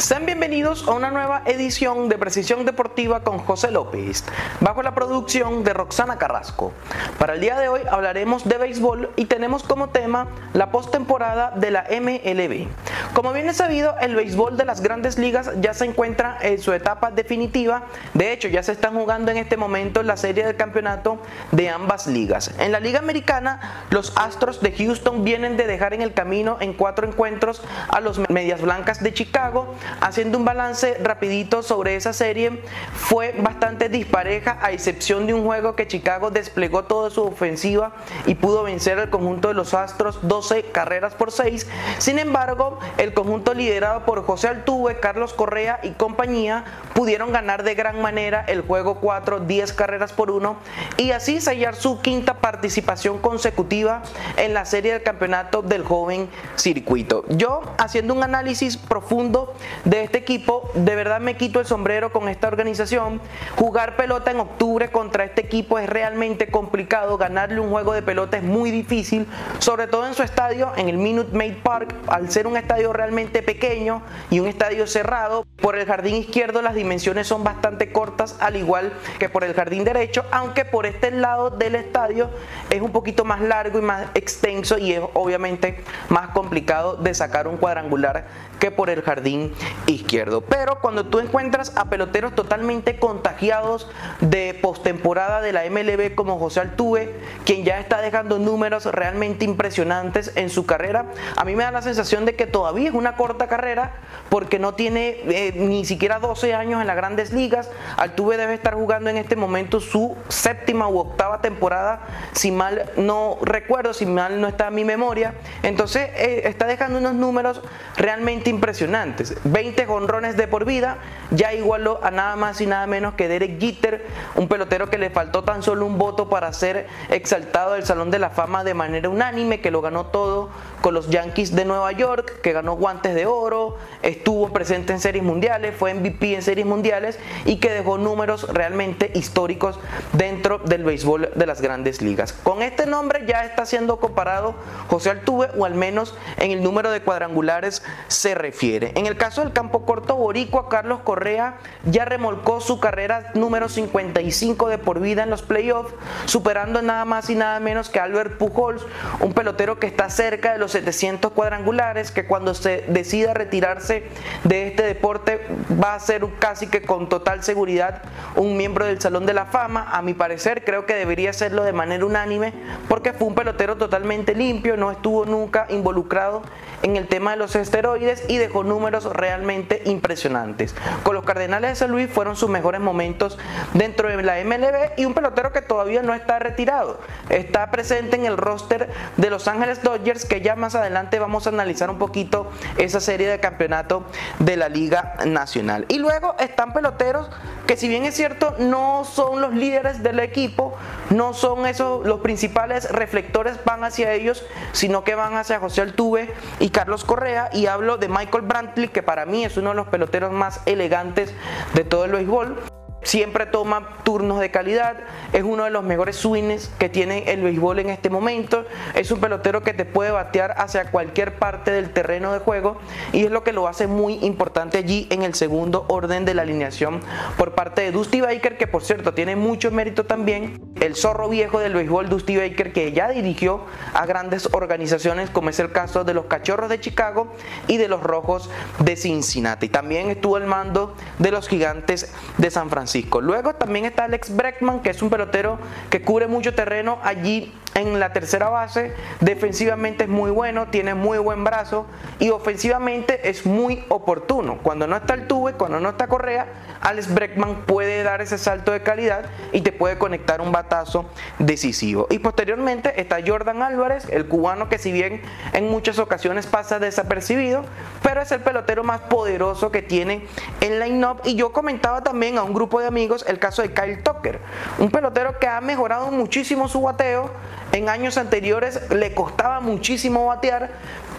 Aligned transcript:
Sean 0.00 0.24
bienvenidos 0.24 0.88
a 0.88 0.92
una 0.92 1.10
nueva 1.10 1.42
edición 1.44 2.08
de 2.08 2.16
Precisión 2.16 2.64
Deportiva 2.64 3.20
con 3.20 3.38
José 3.38 3.70
López, 3.70 4.24
bajo 4.60 4.82
la 4.82 4.94
producción 4.94 5.62
de 5.62 5.74
Roxana 5.74 6.16
Carrasco. 6.16 6.72
Para 7.18 7.34
el 7.34 7.40
día 7.40 7.60
de 7.60 7.68
hoy 7.68 7.82
hablaremos 7.88 8.48
de 8.48 8.56
béisbol 8.56 9.10
y 9.16 9.26
tenemos 9.26 9.62
como 9.62 9.90
tema 9.90 10.28
la 10.54 10.70
postemporada 10.70 11.52
de 11.54 11.70
la 11.70 11.84
MLB. 11.90 12.68
Como 13.12 13.34
bien 13.34 13.50
es 13.50 13.58
sabido, 13.58 13.94
el 14.00 14.16
béisbol 14.16 14.56
de 14.56 14.64
las 14.64 14.80
grandes 14.80 15.18
ligas 15.18 15.50
ya 15.60 15.74
se 15.74 15.84
encuentra 15.84 16.38
en 16.40 16.58
su 16.58 16.72
etapa 16.72 17.10
definitiva. 17.10 17.82
De 18.14 18.32
hecho, 18.32 18.48
ya 18.48 18.62
se 18.62 18.72
están 18.72 18.94
jugando 18.94 19.30
en 19.30 19.36
este 19.36 19.58
momento 19.58 20.02
la 20.02 20.16
serie 20.16 20.46
del 20.46 20.56
campeonato 20.56 21.18
de 21.52 21.68
ambas 21.68 22.06
ligas. 22.06 22.52
En 22.58 22.72
la 22.72 22.80
Liga 22.80 23.00
Americana, 23.00 23.84
los 23.90 24.14
Astros 24.16 24.62
de 24.62 24.72
Houston 24.72 25.24
vienen 25.24 25.58
de 25.58 25.66
dejar 25.66 25.92
en 25.92 26.00
el 26.00 26.14
camino 26.14 26.56
en 26.60 26.72
cuatro 26.72 27.06
encuentros 27.06 27.62
a 27.88 28.00
los 28.00 28.18
Medias 28.30 28.62
Blancas 28.62 29.02
de 29.02 29.12
Chicago 29.12 29.74
haciendo 30.00 30.38
un 30.38 30.44
balance 30.44 30.96
rapidito 31.02 31.62
sobre 31.62 31.96
esa 31.96 32.12
serie, 32.12 32.62
fue 32.94 33.34
bastante 33.38 33.88
dispareja 33.88 34.58
a 34.60 34.72
excepción 34.72 35.26
de 35.26 35.34
un 35.34 35.44
juego 35.44 35.74
que 35.76 35.86
Chicago 35.86 36.30
desplegó 36.30 36.84
toda 36.84 37.10
su 37.10 37.22
ofensiva 37.22 37.92
y 38.26 38.34
pudo 38.34 38.62
vencer 38.62 38.98
al 38.98 39.10
conjunto 39.10 39.48
de 39.48 39.54
los 39.54 39.74
Astros 39.74 40.18
12 40.22 40.64
carreras 40.72 41.14
por 41.14 41.32
6. 41.32 41.66
Sin 41.98 42.18
embargo, 42.18 42.78
el 42.98 43.14
conjunto 43.14 43.54
liderado 43.54 44.04
por 44.04 44.24
José 44.24 44.48
Altuve, 44.48 45.00
Carlos 45.00 45.34
Correa 45.34 45.80
y 45.82 45.90
compañía 45.90 46.64
pudieron 46.94 47.32
ganar 47.32 47.62
de 47.62 47.74
gran 47.74 48.00
manera 48.00 48.44
el 48.46 48.62
juego 48.62 48.96
4, 48.96 49.40
10 49.40 49.72
carreras 49.72 50.12
por 50.12 50.30
1 50.30 50.56
y 50.96 51.12
así 51.12 51.40
sellar 51.40 51.74
su 51.74 52.00
quinta 52.00 52.34
participación 52.34 53.18
consecutiva 53.18 54.02
en 54.36 54.54
la 54.54 54.64
serie 54.64 54.92
del 54.92 55.02
campeonato 55.02 55.62
del 55.62 55.84
joven 55.84 56.28
circuito. 56.56 57.24
Yo 57.28 57.62
haciendo 57.78 58.14
un 58.14 58.22
análisis 58.22 58.76
profundo 58.76 59.54
de 59.84 60.02
este 60.02 60.18
equipo, 60.18 60.70
de 60.74 60.94
verdad 60.94 61.20
me 61.20 61.36
quito 61.36 61.60
el 61.60 61.66
sombrero 61.66 62.12
con 62.12 62.28
esta 62.28 62.48
organización. 62.48 63.20
Jugar 63.56 63.96
pelota 63.96 64.30
en 64.30 64.40
octubre 64.40 64.90
contra 64.90 65.24
este 65.24 65.42
equipo 65.42 65.78
es 65.78 65.88
realmente 65.88 66.50
complicado, 66.50 67.16
ganarle 67.16 67.60
un 67.60 67.70
juego 67.70 67.92
de 67.92 68.02
pelota 68.02 68.36
es 68.36 68.42
muy 68.42 68.70
difícil, 68.70 69.26
sobre 69.58 69.86
todo 69.86 70.06
en 70.06 70.14
su 70.14 70.22
estadio, 70.22 70.72
en 70.76 70.88
el 70.88 70.98
Minute 70.98 71.36
Maid 71.36 71.58
Park, 71.62 71.94
al 72.08 72.30
ser 72.30 72.46
un 72.46 72.56
estadio 72.56 72.92
realmente 72.92 73.42
pequeño 73.42 74.02
y 74.30 74.40
un 74.40 74.48
estadio 74.48 74.86
cerrado. 74.86 75.46
Por 75.60 75.76
el 75.76 75.86
jardín 75.86 76.16
izquierdo 76.16 76.62
las 76.62 76.74
dimensiones 76.74 77.26
son 77.26 77.44
bastante 77.44 77.92
cortas, 77.92 78.36
al 78.40 78.56
igual 78.56 78.92
que 79.18 79.28
por 79.28 79.44
el 79.44 79.54
jardín 79.54 79.84
derecho, 79.84 80.24
aunque 80.30 80.64
por 80.64 80.86
este 80.86 81.10
lado 81.10 81.50
del 81.50 81.74
estadio 81.74 82.30
es 82.70 82.80
un 82.80 82.92
poquito 82.92 83.24
más 83.24 83.40
largo 83.40 83.78
y 83.78 83.82
más 83.82 84.08
extenso 84.14 84.78
y 84.78 84.92
es 84.92 85.02
obviamente 85.14 85.82
más 86.08 86.30
complicado 86.30 86.96
de 86.96 87.14
sacar 87.14 87.48
un 87.48 87.56
cuadrangular 87.56 88.26
que 88.58 88.70
por 88.70 88.90
el 88.90 89.02
jardín 89.02 89.52
izquierdo. 89.86 90.40
Pero 90.42 90.80
cuando 90.80 91.06
tú 91.06 91.18
encuentras 91.18 91.76
a 91.76 91.90
peloteros 91.90 92.34
totalmente 92.34 92.98
contagiados 92.98 93.88
de 94.20 94.49
postemporada 94.70 95.40
de 95.40 95.52
la 95.52 95.68
MLB 95.68 96.14
como 96.14 96.38
José 96.38 96.60
Altuve, 96.60 97.12
quien 97.44 97.64
ya 97.64 97.80
está 97.80 98.00
dejando 98.00 98.38
números 98.38 98.84
realmente 98.84 99.44
impresionantes 99.44 100.30
en 100.36 100.48
su 100.48 100.64
carrera, 100.64 101.06
a 101.36 101.44
mí 101.44 101.56
me 101.56 101.64
da 101.64 101.72
la 101.72 101.82
sensación 101.82 102.24
de 102.24 102.36
que 102.36 102.46
todavía 102.46 102.90
es 102.90 102.94
una 102.94 103.16
corta 103.16 103.48
carrera 103.48 103.94
porque 104.28 104.60
no 104.60 104.74
tiene 104.74 105.22
eh, 105.24 105.52
ni 105.56 105.84
siquiera 105.84 106.20
12 106.20 106.54
años 106.54 106.80
en 106.80 106.86
las 106.86 106.94
grandes 106.94 107.32
ligas. 107.32 107.68
Altuve 107.96 108.36
debe 108.36 108.54
estar 108.54 108.74
jugando 108.74 109.10
en 109.10 109.16
este 109.16 109.34
momento 109.34 109.80
su 109.80 110.16
séptima 110.28 110.86
u 110.86 111.00
octava 111.00 111.40
temporada, 111.40 112.06
si 112.30 112.52
mal 112.52 112.92
no 112.96 113.38
recuerdo, 113.42 113.92
si 113.92 114.06
mal 114.06 114.40
no 114.40 114.46
está 114.46 114.68
en 114.68 114.74
mi 114.76 114.84
memoria. 114.84 115.34
Entonces 115.64 116.10
eh, 116.14 116.42
está 116.44 116.68
dejando 116.68 117.00
unos 117.00 117.14
números 117.14 117.60
realmente 117.96 118.50
impresionantes. 118.50 119.34
20 119.42 119.84
jonrones 119.86 120.36
de 120.36 120.46
por 120.46 120.64
vida, 120.64 120.98
ya 121.32 121.52
igualó 121.54 121.98
a 122.04 122.12
nada 122.12 122.36
más 122.36 122.60
y 122.60 122.66
nada 122.66 122.86
menos 122.86 123.14
que 123.14 123.26
Derek 123.26 123.60
Jeter, 123.60 124.06
un 124.36 124.46
pelotero 124.46 124.59
que 124.68 124.98
le 124.98 125.10
faltó 125.10 125.44
tan 125.44 125.62
solo 125.62 125.86
un 125.86 125.98
voto 125.98 126.28
para 126.28 126.52
ser 126.52 126.86
exaltado 127.10 127.72
del 127.72 127.84
Salón 127.84 128.10
de 128.10 128.18
la 128.18 128.30
Fama 128.30 128.64
de 128.64 128.74
manera 128.74 129.08
unánime, 129.08 129.60
que 129.60 129.70
lo 129.70 129.80
ganó 129.80 130.06
todo 130.06 130.50
con 130.80 130.94
los 130.94 131.10
Yankees 131.10 131.54
de 131.54 131.64
Nueva 131.64 131.92
York, 131.92 132.40
que 132.42 132.52
ganó 132.52 132.74
guantes 132.74 133.14
de 133.14 133.26
oro, 133.26 133.76
estuvo 134.02 134.52
presente 134.52 134.92
en 134.92 135.00
series 135.00 135.24
mundiales, 135.24 135.74
fue 135.76 135.94
MVP 135.94 136.34
en 136.34 136.42
series 136.42 136.66
mundiales 136.66 137.18
y 137.44 137.56
que 137.56 137.70
dejó 137.70 137.98
números 137.98 138.48
realmente 138.52 139.10
históricos 139.14 139.78
dentro 140.12 140.58
del 140.58 140.84
béisbol 140.84 141.30
de 141.34 141.46
las 141.46 141.60
grandes 141.60 142.00
ligas. 142.02 142.32
Con 142.32 142.62
este 142.62 142.86
nombre 142.86 143.24
ya 143.26 143.44
está 143.44 143.66
siendo 143.66 143.98
comparado 143.98 144.54
José 144.88 145.10
Altuve, 145.10 145.50
o 145.56 145.64
al 145.64 145.74
menos 145.74 146.14
en 146.38 146.50
el 146.50 146.62
número 146.62 146.90
de 146.90 147.02
cuadrangulares 147.02 147.82
se 148.08 148.34
refiere. 148.34 148.92
En 148.94 149.06
el 149.06 149.16
caso 149.16 149.42
del 149.42 149.52
campo 149.52 149.84
corto 149.84 150.16
boricua, 150.16 150.68
Carlos 150.68 151.00
Correa 151.04 151.58
ya 151.84 152.04
remolcó 152.04 152.60
su 152.60 152.80
carrera 152.80 153.30
número 153.34 153.68
55 153.68 154.49
de 154.50 154.78
por 154.78 155.00
vida 155.00 155.22
en 155.22 155.30
los 155.30 155.42
playoffs, 155.42 155.94
superando 156.26 156.82
nada 156.82 157.04
más 157.04 157.30
y 157.30 157.34
nada 157.34 157.60
menos 157.60 157.88
que 157.88 158.00
Albert 158.00 158.36
Pujols, 158.38 158.84
un 159.20 159.32
pelotero 159.32 159.78
que 159.78 159.86
está 159.86 160.10
cerca 160.10 160.52
de 160.52 160.58
los 160.58 160.72
700 160.72 161.32
cuadrangulares, 161.32 162.10
que 162.10 162.26
cuando 162.26 162.54
se 162.54 162.84
decida 162.88 163.34
retirarse 163.34 164.04
de 164.44 164.68
este 164.68 164.82
deporte 164.82 165.46
va 165.82 165.94
a 165.94 166.00
ser 166.00 166.26
casi 166.38 166.66
que 166.66 166.82
con 166.82 167.08
total 167.08 167.42
seguridad 167.42 168.02
un 168.36 168.56
miembro 168.56 168.84
del 168.84 169.00
Salón 169.00 169.26
de 169.26 169.34
la 169.34 169.46
Fama. 169.46 169.88
A 169.90 170.02
mi 170.02 170.14
parecer 170.14 170.64
creo 170.64 170.86
que 170.86 170.94
debería 170.94 171.30
hacerlo 171.30 171.64
de 171.64 171.72
manera 171.72 172.04
unánime 172.04 172.52
porque 172.88 173.12
fue 173.12 173.28
un 173.28 173.34
pelotero 173.34 173.76
totalmente 173.76 174.34
limpio, 174.34 174.76
no 174.76 174.90
estuvo 174.90 175.24
nunca 175.24 175.66
involucrado 175.68 176.42
en 176.82 176.96
el 176.96 177.06
tema 177.06 177.32
de 177.32 177.36
los 177.36 177.54
esteroides 177.56 178.24
y 178.28 178.38
dejó 178.38 178.64
números 178.64 179.04
realmente 179.04 179.82
impresionantes. 179.84 180.74
Con 181.02 181.14
los 181.14 181.24
Cardenales 181.24 181.70
de 181.70 181.76
San 181.76 181.90
Luis 181.90 182.10
fueron 182.10 182.36
sus 182.36 182.48
mejores 182.48 182.80
momentos 182.80 183.38
dentro 183.74 184.08
de 184.08 184.22
la 184.22 184.39
MLB 184.44 184.98
y 184.98 185.04
un 185.04 185.14
pelotero 185.14 185.52
que 185.52 185.62
todavía 185.62 186.02
no 186.02 186.14
está 186.14 186.38
retirado. 186.38 187.00
Está 187.28 187.70
presente 187.70 188.16
en 188.16 188.24
el 188.24 188.36
roster 188.36 188.90
de 189.16 189.30
Los 189.30 189.48
Ángeles 189.48 189.82
Dodgers 189.82 190.24
que 190.24 190.40
ya 190.40 190.56
más 190.56 190.74
adelante 190.74 191.18
vamos 191.18 191.46
a 191.46 191.50
analizar 191.50 191.90
un 191.90 191.98
poquito 191.98 192.50
esa 192.76 193.00
serie 193.00 193.28
de 193.28 193.40
campeonato 193.40 194.04
de 194.38 194.56
la 194.56 194.68
Liga 194.68 195.16
Nacional. 195.24 195.84
Y 195.88 195.98
luego 195.98 196.34
están 196.38 196.72
peloteros 196.72 197.30
que 197.66 197.76
si 197.76 197.88
bien 197.88 198.04
es 198.04 198.14
cierto 198.14 198.54
no 198.58 199.04
son 199.04 199.40
los 199.40 199.54
líderes 199.54 200.02
del 200.02 200.18
equipo, 200.20 200.76
no 201.10 201.34
son 201.34 201.66
esos 201.66 202.06
los 202.06 202.20
principales 202.20 202.90
reflectores 202.90 203.62
van 203.64 203.84
hacia 203.84 204.12
ellos, 204.12 204.44
sino 204.72 205.04
que 205.04 205.14
van 205.14 205.36
hacia 205.36 205.60
José 205.60 205.82
Altuve 205.82 206.32
y 206.58 206.70
Carlos 206.70 207.04
Correa 207.04 207.50
y 207.52 207.66
hablo 207.66 207.96
de 207.96 208.08
Michael 208.08 208.42
Brantley 208.42 208.88
que 208.88 209.02
para 209.02 209.26
mí 209.26 209.44
es 209.44 209.56
uno 209.56 209.70
de 209.70 209.76
los 209.76 209.88
peloteros 209.88 210.32
más 210.32 210.60
elegantes 210.66 211.32
de 211.74 211.84
todo 211.84 212.04
el 212.04 212.12
béisbol 212.12 212.79
siempre 213.02 213.46
toma 213.46 213.98
turnos 214.04 214.40
de 214.40 214.50
calidad, 214.50 214.96
es 215.32 215.42
uno 215.42 215.64
de 215.64 215.70
los 215.70 215.84
mejores 215.84 216.16
swings 216.16 216.70
que 216.78 216.88
tiene 216.88 217.30
el 217.30 217.42
béisbol 217.42 217.78
en 217.78 217.90
este 217.90 218.10
momento, 218.10 218.64
es 218.94 219.10
un 219.10 219.20
pelotero 219.20 219.62
que 219.62 219.72
te 219.72 219.84
puede 219.84 220.10
batear 220.10 220.54
hacia 220.58 220.90
cualquier 220.90 221.38
parte 221.38 221.70
del 221.70 221.90
terreno 221.90 222.32
de 222.32 222.40
juego 222.40 222.78
y 223.12 223.24
es 223.24 223.30
lo 223.30 223.42
que 223.44 223.52
lo 223.52 223.68
hace 223.68 223.86
muy 223.86 224.14
importante 224.22 224.78
allí 224.78 225.06
en 225.10 225.22
el 225.22 225.34
segundo 225.34 225.86
orden 225.88 226.24
de 226.24 226.34
la 226.34 226.42
alineación 226.42 227.00
por 227.36 227.54
parte 227.54 227.82
de 227.82 227.92
Dusty 227.92 228.20
Baker, 228.20 228.58
que 228.58 228.66
por 228.66 228.82
cierto 228.82 229.14
tiene 229.14 229.36
mucho 229.36 229.70
mérito 229.70 230.04
también, 230.04 230.60
el 230.80 230.94
zorro 230.94 231.28
viejo 231.28 231.60
del 231.60 231.74
béisbol 231.74 232.08
Dusty 232.08 232.36
Baker 232.36 232.72
que 232.72 232.92
ya 232.92 233.08
dirigió 233.08 233.64
a 233.94 234.06
grandes 234.06 234.48
organizaciones 234.52 235.30
como 235.30 235.50
es 235.50 235.58
el 235.58 235.72
caso 235.72 236.04
de 236.04 236.14
los 236.14 236.26
Cachorros 236.26 236.68
de 236.68 236.80
Chicago 236.80 237.32
y 237.66 237.76
de 237.76 237.88
los 237.88 238.02
Rojos 238.02 238.50
de 238.78 238.96
Cincinnati. 238.96 239.68
También 239.68 240.10
estuvo 240.10 240.36
el 240.36 240.44
mando 240.44 240.94
de 241.18 241.30
los 241.30 241.48
Gigantes 241.48 242.12
de 242.38 242.50
San 242.50 242.68
Francisco. 242.70 242.89
Luego 243.20 243.54
también 243.54 243.84
está 243.84 244.04
Alex 244.04 244.34
Breckman, 244.34 244.80
que 244.80 244.90
es 244.90 245.02
un 245.02 245.10
pelotero 245.10 245.58
que 245.90 246.02
cubre 246.02 246.26
mucho 246.26 246.54
terreno 246.54 246.98
allí 247.02 247.52
en 247.74 248.00
la 248.00 248.12
tercera 248.12 248.48
base. 248.48 248.94
Defensivamente 249.20 250.04
es 250.04 250.10
muy 250.10 250.30
bueno, 250.30 250.68
tiene 250.68 250.94
muy 250.94 251.18
buen 251.18 251.44
brazo 251.44 251.86
y 252.18 252.30
ofensivamente 252.30 253.28
es 253.28 253.46
muy 253.46 253.84
oportuno. 253.88 254.58
Cuando 254.62 254.86
no 254.86 254.96
está 254.96 255.14
el 255.14 255.26
tuve, 255.26 255.52
cuando 255.52 255.78
no 255.78 255.90
está 255.90 256.08
Correa, 256.08 256.46
Alex 256.80 257.14
Breckman 257.14 257.62
puede 257.66 258.02
dar 258.02 258.22
ese 258.22 258.38
salto 258.38 258.72
de 258.72 258.82
calidad 258.82 259.26
y 259.52 259.60
te 259.60 259.72
puede 259.72 259.98
conectar 259.98 260.40
un 260.40 260.50
batazo 260.50 261.06
decisivo. 261.38 262.06
Y 262.10 262.18
posteriormente 262.18 263.00
está 263.00 263.18
Jordan 263.24 263.62
Álvarez, 263.62 264.08
el 264.10 264.26
cubano 264.26 264.68
que 264.68 264.78
si 264.78 264.90
bien 264.90 265.22
en 265.52 265.68
muchas 265.68 265.98
ocasiones 265.98 266.46
pasa 266.46 266.78
desapercibido, 266.78 267.64
pero 268.02 268.22
es 268.22 268.32
el 268.32 268.40
pelotero 268.40 268.82
más 268.82 269.02
poderoso 269.02 269.70
que 269.70 269.82
tiene 269.82 270.26
en 270.60 270.80
line-up. 270.80 271.20
Y 271.24 271.36
yo 271.36 271.52
comentaba 271.52 272.02
también 272.02 272.38
a 272.38 272.42
un 272.42 272.54
grupo 272.54 272.79
de 272.80 272.86
amigos 272.86 273.24
el 273.28 273.38
caso 273.38 273.62
de 273.62 273.72
Kyle 273.72 274.02
Tucker, 274.02 274.40
un 274.78 274.90
pelotero 274.90 275.38
que 275.38 275.46
ha 275.46 275.60
mejorado 275.60 276.10
muchísimo 276.10 276.68
su 276.68 276.82
bateo. 276.82 277.30
En 277.72 277.88
años 277.88 278.16
anteriores 278.16 278.90
le 278.90 279.14
costaba 279.14 279.60
muchísimo 279.60 280.26
batear, 280.26 280.70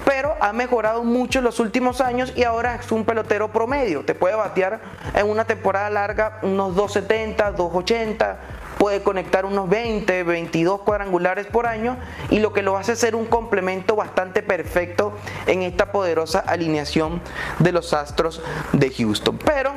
pero 0.05 0.35
ha 0.41 0.51
mejorado 0.51 1.03
mucho 1.03 1.39
en 1.39 1.45
los 1.45 1.59
últimos 1.59 2.01
años 2.01 2.33
y 2.35 2.43
ahora 2.43 2.75
es 2.75 2.91
un 2.91 3.05
pelotero 3.05 3.51
promedio. 3.51 4.03
Te 4.03 4.15
puede 4.15 4.35
batear 4.35 4.81
en 5.13 5.29
una 5.29 5.45
temporada 5.45 5.89
larga 5.89 6.39
unos 6.41 6.75
270, 6.75 7.51
280 7.51 8.39
puede 8.81 9.03
conectar 9.03 9.45
unos 9.45 9.69
20, 9.69 10.23
22 10.23 10.81
cuadrangulares 10.81 11.45
por 11.45 11.67
año 11.67 11.97
y 12.31 12.39
lo 12.39 12.51
que 12.51 12.63
lo 12.63 12.77
hace 12.77 12.95
ser 12.95 13.15
un 13.15 13.27
complemento 13.27 13.95
bastante 13.95 14.41
perfecto 14.41 15.13
en 15.45 15.61
esta 15.61 15.91
poderosa 15.91 16.39
alineación 16.39 17.21
de 17.59 17.73
los 17.73 17.93
Astros 17.93 18.41
de 18.73 18.89
Houston. 18.89 19.37
Pero 19.37 19.71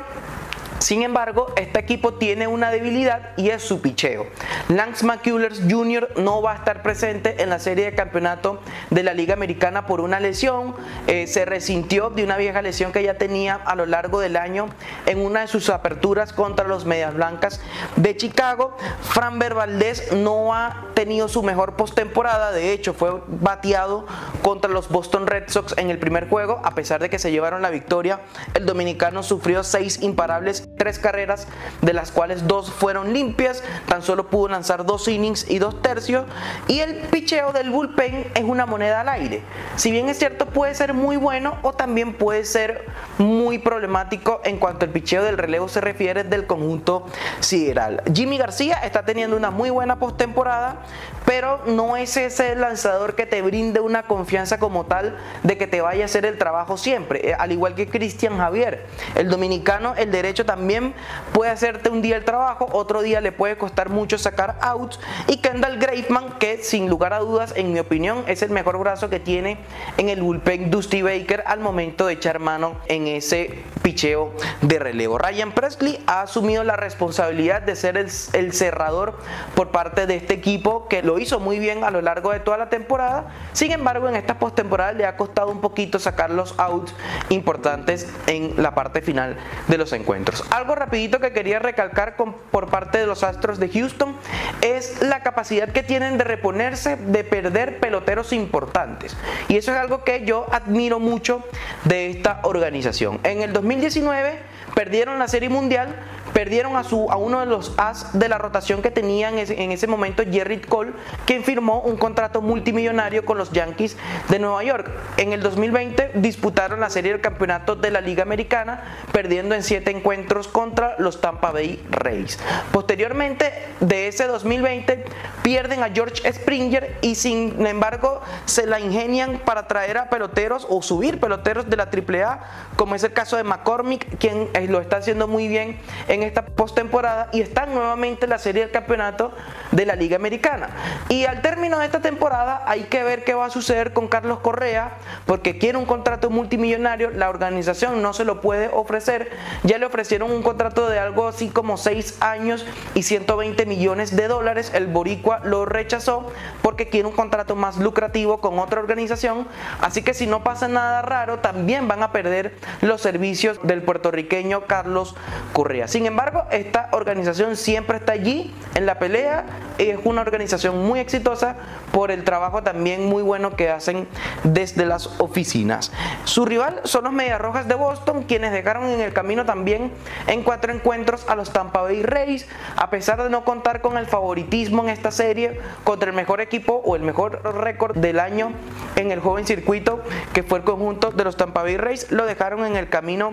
sin 0.84 1.02
embargo, 1.02 1.46
este 1.56 1.80
equipo 1.80 2.12
tiene 2.12 2.46
una 2.46 2.70
debilidad 2.70 3.30
y 3.38 3.48
es 3.48 3.62
su 3.62 3.80
picheo. 3.80 4.26
Lance 4.68 5.06
McCullers 5.06 5.62
Jr. 5.66 6.10
no 6.16 6.42
va 6.42 6.52
a 6.52 6.56
estar 6.56 6.82
presente 6.82 7.42
en 7.42 7.48
la 7.48 7.58
serie 7.58 7.86
de 7.86 7.94
campeonato 7.94 8.60
de 8.90 9.02
la 9.02 9.14
Liga 9.14 9.32
Americana 9.32 9.86
por 9.86 10.02
una 10.02 10.20
lesión. 10.20 10.74
Eh, 11.06 11.26
se 11.26 11.46
resintió 11.46 12.10
de 12.10 12.22
una 12.22 12.36
vieja 12.36 12.60
lesión 12.60 12.92
que 12.92 13.02
ya 13.02 13.14
tenía 13.14 13.54
a 13.54 13.74
lo 13.76 13.86
largo 13.86 14.20
del 14.20 14.36
año 14.36 14.68
en 15.06 15.24
una 15.24 15.40
de 15.40 15.46
sus 15.46 15.70
aperturas 15.70 16.34
contra 16.34 16.68
los 16.68 16.84
Medias 16.84 17.14
Blancas 17.14 17.62
de 17.96 18.14
Chicago. 18.14 18.76
Framber 19.00 19.54
Valdez 19.54 20.12
no 20.12 20.52
ha 20.52 20.88
tenido 20.92 21.28
su 21.28 21.42
mejor 21.42 21.76
postemporada. 21.76 22.52
De 22.52 22.72
hecho, 22.74 22.92
fue 22.92 23.22
bateado 23.26 24.04
contra 24.42 24.70
los 24.70 24.90
Boston 24.90 25.26
Red 25.26 25.44
Sox 25.48 25.72
en 25.78 25.88
el 25.88 25.98
primer 25.98 26.28
juego. 26.28 26.60
A 26.62 26.74
pesar 26.74 27.00
de 27.00 27.08
que 27.08 27.18
se 27.18 27.30
llevaron 27.32 27.62
la 27.62 27.70
victoria, 27.70 28.20
el 28.52 28.66
dominicano 28.66 29.22
sufrió 29.22 29.64
seis 29.64 30.02
imparables 30.02 30.68
tres 30.76 30.98
carreras, 30.98 31.46
de 31.82 31.92
las 31.92 32.10
cuales 32.10 32.46
dos 32.48 32.70
fueron 32.70 33.12
limpias, 33.12 33.62
tan 33.86 34.02
solo 34.02 34.28
pudo 34.28 34.48
lanzar 34.48 34.84
dos 34.84 35.06
innings 35.08 35.48
y 35.48 35.58
dos 35.58 35.80
tercios, 35.82 36.24
y 36.66 36.80
el 36.80 36.96
picheo 37.10 37.52
del 37.52 37.70
bullpen 37.70 38.32
es 38.34 38.42
una 38.42 38.66
moneda 38.66 39.00
al 39.00 39.08
aire. 39.08 39.42
Si 39.76 39.90
bien 39.90 40.08
es 40.08 40.18
cierto, 40.18 40.46
puede 40.46 40.74
ser 40.74 40.92
muy 40.92 41.16
bueno 41.16 41.58
o 41.62 41.72
también 41.72 42.14
puede 42.14 42.44
ser 42.44 42.86
muy 43.18 43.58
problemático 43.58 44.40
en 44.44 44.58
cuanto 44.58 44.84
al 44.84 44.90
picheo 44.90 45.22
del 45.22 45.38
relevo 45.38 45.68
se 45.68 45.80
refiere 45.80 46.24
del 46.24 46.46
conjunto 46.46 47.06
sideral. 47.40 48.02
Jimmy 48.12 48.38
García 48.38 48.78
está 48.84 49.04
teniendo 49.04 49.36
una 49.36 49.50
muy 49.50 49.70
buena 49.70 49.98
postemporada, 49.98 50.82
pero 51.24 51.62
no 51.66 51.96
es 51.96 52.16
ese 52.16 52.54
lanzador 52.56 53.14
que 53.14 53.26
te 53.26 53.40
brinde 53.42 53.80
una 53.80 54.02
confianza 54.04 54.58
como 54.58 54.86
tal 54.86 55.16
de 55.42 55.56
que 55.56 55.66
te 55.66 55.80
vaya 55.80 56.02
a 56.02 56.06
hacer 56.06 56.26
el 56.26 56.36
trabajo 56.36 56.76
siempre, 56.76 57.30
eh, 57.30 57.34
al 57.38 57.52
igual 57.52 57.74
que 57.74 57.88
Cristian 57.88 58.38
Javier. 58.38 58.86
El 59.14 59.28
dominicano, 59.30 59.94
el 59.96 60.10
derecho 60.10 60.44
también 60.44 60.63
también 60.64 60.94
puede 61.34 61.50
hacerte 61.50 61.90
un 61.90 62.00
día 62.00 62.16
el 62.16 62.24
trabajo, 62.24 62.66
otro 62.72 63.02
día 63.02 63.20
le 63.20 63.32
puede 63.32 63.58
costar 63.58 63.90
mucho 63.90 64.16
sacar 64.16 64.56
outs. 64.62 64.98
Y 65.26 65.36
Kendall 65.36 65.76
Graveman, 65.76 66.38
que 66.38 66.62
sin 66.62 66.88
lugar 66.88 67.12
a 67.12 67.18
dudas, 67.18 67.52
en 67.54 67.74
mi 67.74 67.80
opinión, 67.80 68.24
es 68.28 68.40
el 68.40 68.48
mejor 68.48 68.78
brazo 68.78 69.10
que 69.10 69.20
tiene 69.20 69.58
en 69.98 70.08
el 70.08 70.22
bullpen 70.22 70.70
Dusty 70.70 71.02
Baker 71.02 71.44
al 71.46 71.60
momento 71.60 72.06
de 72.06 72.14
echar 72.14 72.38
mano 72.38 72.76
en 72.86 73.08
ese 73.08 73.62
picheo 73.82 74.32
de 74.62 74.78
relevo. 74.78 75.18
Ryan 75.18 75.52
Presley 75.52 76.02
ha 76.06 76.22
asumido 76.22 76.64
la 76.64 76.76
responsabilidad 76.76 77.60
de 77.60 77.76
ser 77.76 77.98
el, 77.98 78.08
el 78.32 78.54
cerrador 78.54 79.18
por 79.54 79.68
parte 79.68 80.06
de 80.06 80.16
este 80.16 80.32
equipo 80.32 80.88
que 80.88 81.02
lo 81.02 81.18
hizo 81.18 81.40
muy 81.40 81.58
bien 81.58 81.84
a 81.84 81.90
lo 81.90 82.00
largo 82.00 82.32
de 82.32 82.40
toda 82.40 82.56
la 82.56 82.70
temporada. 82.70 83.26
Sin 83.52 83.70
embargo, 83.70 84.08
en 84.08 84.16
esta 84.16 84.38
postemporada 84.38 84.92
le 84.92 85.04
ha 85.04 85.18
costado 85.18 85.50
un 85.50 85.60
poquito 85.60 85.98
sacar 85.98 86.30
los 86.30 86.54
outs 86.58 86.94
importantes 87.28 88.08
en 88.26 88.54
la 88.62 88.74
parte 88.74 89.02
final 89.02 89.36
de 89.68 89.76
los 89.76 89.92
encuentros 89.92 90.42
algo 90.54 90.74
rapidito 90.74 91.18
que 91.18 91.32
quería 91.32 91.58
recalcar 91.58 92.16
por 92.16 92.70
parte 92.70 92.98
de 92.98 93.06
los 93.06 93.24
Astros 93.24 93.58
de 93.58 93.68
Houston 93.68 94.14
es 94.60 95.02
la 95.02 95.22
capacidad 95.22 95.68
que 95.68 95.82
tienen 95.82 96.16
de 96.16 96.24
reponerse 96.24 96.96
de 96.96 97.24
perder 97.24 97.80
peloteros 97.80 98.32
importantes. 98.32 99.16
Y 99.48 99.56
eso 99.56 99.72
es 99.72 99.78
algo 99.78 100.04
que 100.04 100.24
yo 100.24 100.46
admiro 100.52 101.00
mucho 101.00 101.44
de 101.84 102.10
esta 102.10 102.40
organización. 102.44 103.18
En 103.24 103.42
el 103.42 103.52
2019 103.52 104.38
perdieron 104.74 105.18
la 105.18 105.28
Serie 105.28 105.48
Mundial 105.48 105.96
perdieron 106.34 106.76
a, 106.76 106.84
su, 106.84 107.10
a 107.10 107.16
uno 107.16 107.40
de 107.40 107.46
los 107.46 107.72
as 107.78 108.18
de 108.18 108.28
la 108.28 108.36
rotación 108.36 108.82
que 108.82 108.90
tenían 108.90 109.38
en 109.38 109.72
ese, 109.72 109.86
momento, 109.86 110.24
Jerry 110.30 110.60
Cole, 110.60 110.92
quien 111.24 111.44
firmó 111.44 111.80
un 111.80 111.96
contrato 111.96 112.42
multimillonario 112.42 113.24
con 113.24 113.38
los 113.38 113.52
Yankees 113.52 113.96
de 114.28 114.38
Nueva 114.40 114.62
York. 114.64 114.90
En 115.16 115.32
el 115.32 115.40
2020 115.40 116.10
disputaron 116.16 116.80
la 116.80 116.90
serie 116.90 117.12
del 117.12 117.20
campeonato 117.20 117.76
de 117.76 117.92
la 117.92 118.00
Liga 118.00 118.24
Americana, 118.24 118.82
perdiendo 119.12 119.54
en 119.54 119.62
siete 119.62 119.92
encuentros 119.92 120.43
contra 120.48 120.96
los 120.98 121.20
Tampa 121.20 121.50
Bay 121.50 121.82
Rays. 121.90 122.38
Posteriormente 122.72 123.52
de 123.80 124.08
ese 124.08 124.26
2020 124.26 125.04
pierden 125.42 125.82
a 125.82 125.90
George 125.90 126.32
Springer 126.32 126.96
y 127.00 127.14
sin 127.14 127.66
embargo 127.66 128.20
se 128.46 128.66
la 128.66 128.80
ingenian 128.80 129.40
para 129.44 129.66
traer 129.68 129.98
a 129.98 130.08
peloteros 130.08 130.66
o 130.68 130.82
subir 130.82 131.20
peloteros 131.20 131.68
de 131.68 131.76
la 131.76 131.84
AAA, 131.84 132.40
como 132.76 132.94
es 132.94 133.04
el 133.04 133.12
caso 133.12 133.36
de 133.36 133.44
McCormick, 133.44 134.18
quien 134.18 134.48
eh, 134.54 134.66
lo 134.68 134.80
está 134.80 134.96
haciendo 134.98 135.28
muy 135.28 135.48
bien 135.48 135.78
en 136.08 136.22
esta 136.22 136.46
postemporada 136.46 137.28
y 137.32 137.40
están 137.40 137.74
nuevamente 137.74 138.24
en 138.24 138.30
la 138.30 138.38
serie 138.38 138.62
del 138.62 138.70
campeonato 138.70 139.32
de 139.72 139.86
la 139.86 139.96
Liga 139.96 140.16
Americana. 140.16 140.70
Y 141.08 141.24
al 141.24 141.42
término 141.42 141.78
de 141.78 141.86
esta 141.86 142.00
temporada 142.00 142.62
hay 142.66 142.84
que 142.84 143.02
ver 143.02 143.24
qué 143.24 143.34
va 143.34 143.46
a 143.46 143.50
suceder 143.50 143.92
con 143.92 144.08
Carlos 144.08 144.40
Correa, 144.40 144.92
porque 145.26 145.58
quiere 145.58 145.78
un 145.78 145.86
contrato 145.86 146.30
multimillonario, 146.30 147.10
la 147.10 147.28
organización 147.28 148.02
no 148.02 148.12
se 148.12 148.24
lo 148.24 148.40
puede 148.40 148.68
ofrecer, 148.72 149.30
ya 149.62 149.78
le 149.78 149.86
ofrecieron 149.86 150.30
un 150.34 150.42
contrato 150.42 150.88
de 150.88 150.98
algo 150.98 151.28
así 151.28 151.48
como 151.48 151.76
6 151.76 152.18
años 152.20 152.64
y 152.94 153.02
120 153.02 153.66
millones 153.66 154.14
de 154.16 154.28
dólares, 154.28 154.72
el 154.74 154.86
Boricua 154.86 155.40
lo 155.44 155.64
rechazó 155.64 156.26
porque 156.62 156.88
quiere 156.88 157.08
un 157.08 157.14
contrato 157.14 157.56
más 157.56 157.78
lucrativo 157.78 158.38
con 158.38 158.58
otra 158.58 158.80
organización, 158.80 159.46
así 159.80 160.02
que 160.02 160.14
si 160.14 160.26
no 160.26 160.44
pasa 160.44 160.68
nada 160.68 161.02
raro, 161.02 161.38
también 161.38 161.88
van 161.88 162.02
a 162.02 162.12
perder 162.12 162.54
los 162.80 163.00
servicios 163.00 163.58
del 163.62 163.82
puertorriqueño 163.82 164.66
Carlos 164.66 165.14
Correa. 165.52 165.88
Sin 165.88 166.06
embargo, 166.06 166.44
esta 166.50 166.88
organización 166.92 167.56
siempre 167.56 167.98
está 167.98 168.12
allí 168.12 168.54
en 168.74 168.86
la 168.86 168.98
pelea. 168.98 169.44
Es 169.78 169.98
una 170.04 170.20
organización 170.20 170.84
muy 170.86 171.00
exitosa 171.00 171.56
por 171.92 172.10
el 172.10 172.24
trabajo 172.24 172.62
también 172.62 173.06
muy 173.06 173.22
bueno 173.22 173.56
que 173.56 173.70
hacen 173.70 174.08
desde 174.44 174.86
las 174.86 175.06
oficinas. 175.18 175.92
Su 176.24 176.44
rival 176.44 176.80
son 176.84 177.04
los 177.04 177.12
Medias 177.12 177.40
Rojas 177.40 177.68
de 177.68 177.74
Boston, 177.74 178.24
quienes 178.24 178.52
dejaron 178.52 178.88
en 178.88 179.00
el 179.00 179.12
camino 179.12 179.44
también 179.44 179.92
en 180.26 180.42
cuatro 180.42 180.72
encuentros 180.72 181.28
a 181.28 181.34
los 181.34 181.52
Tampa 181.52 181.82
Bay 181.82 182.02
Rays, 182.02 182.46
a 182.76 182.90
pesar 182.90 183.22
de 183.22 183.30
no 183.30 183.44
contar 183.44 183.80
con 183.80 183.96
el 183.98 184.06
favoritismo 184.06 184.82
en 184.82 184.88
esta 184.88 185.10
serie 185.10 185.60
contra 185.84 186.10
el 186.10 186.16
mejor 186.16 186.40
equipo 186.40 186.80
o 186.84 186.96
el 186.96 187.02
mejor 187.02 187.42
récord 187.62 187.96
del 187.96 188.20
año 188.20 188.52
en 188.96 189.10
el 189.10 189.20
joven 189.20 189.46
circuito 189.46 190.02
que 190.32 190.42
fue 190.42 190.58
el 190.58 190.64
conjunto 190.64 191.10
de 191.10 191.24
los 191.24 191.36
Tampa 191.36 191.62
Bay 191.62 191.76
Rays, 191.76 192.10
lo 192.10 192.26
dejaron 192.26 192.64
en 192.64 192.76
el 192.76 192.88
camino 192.88 193.32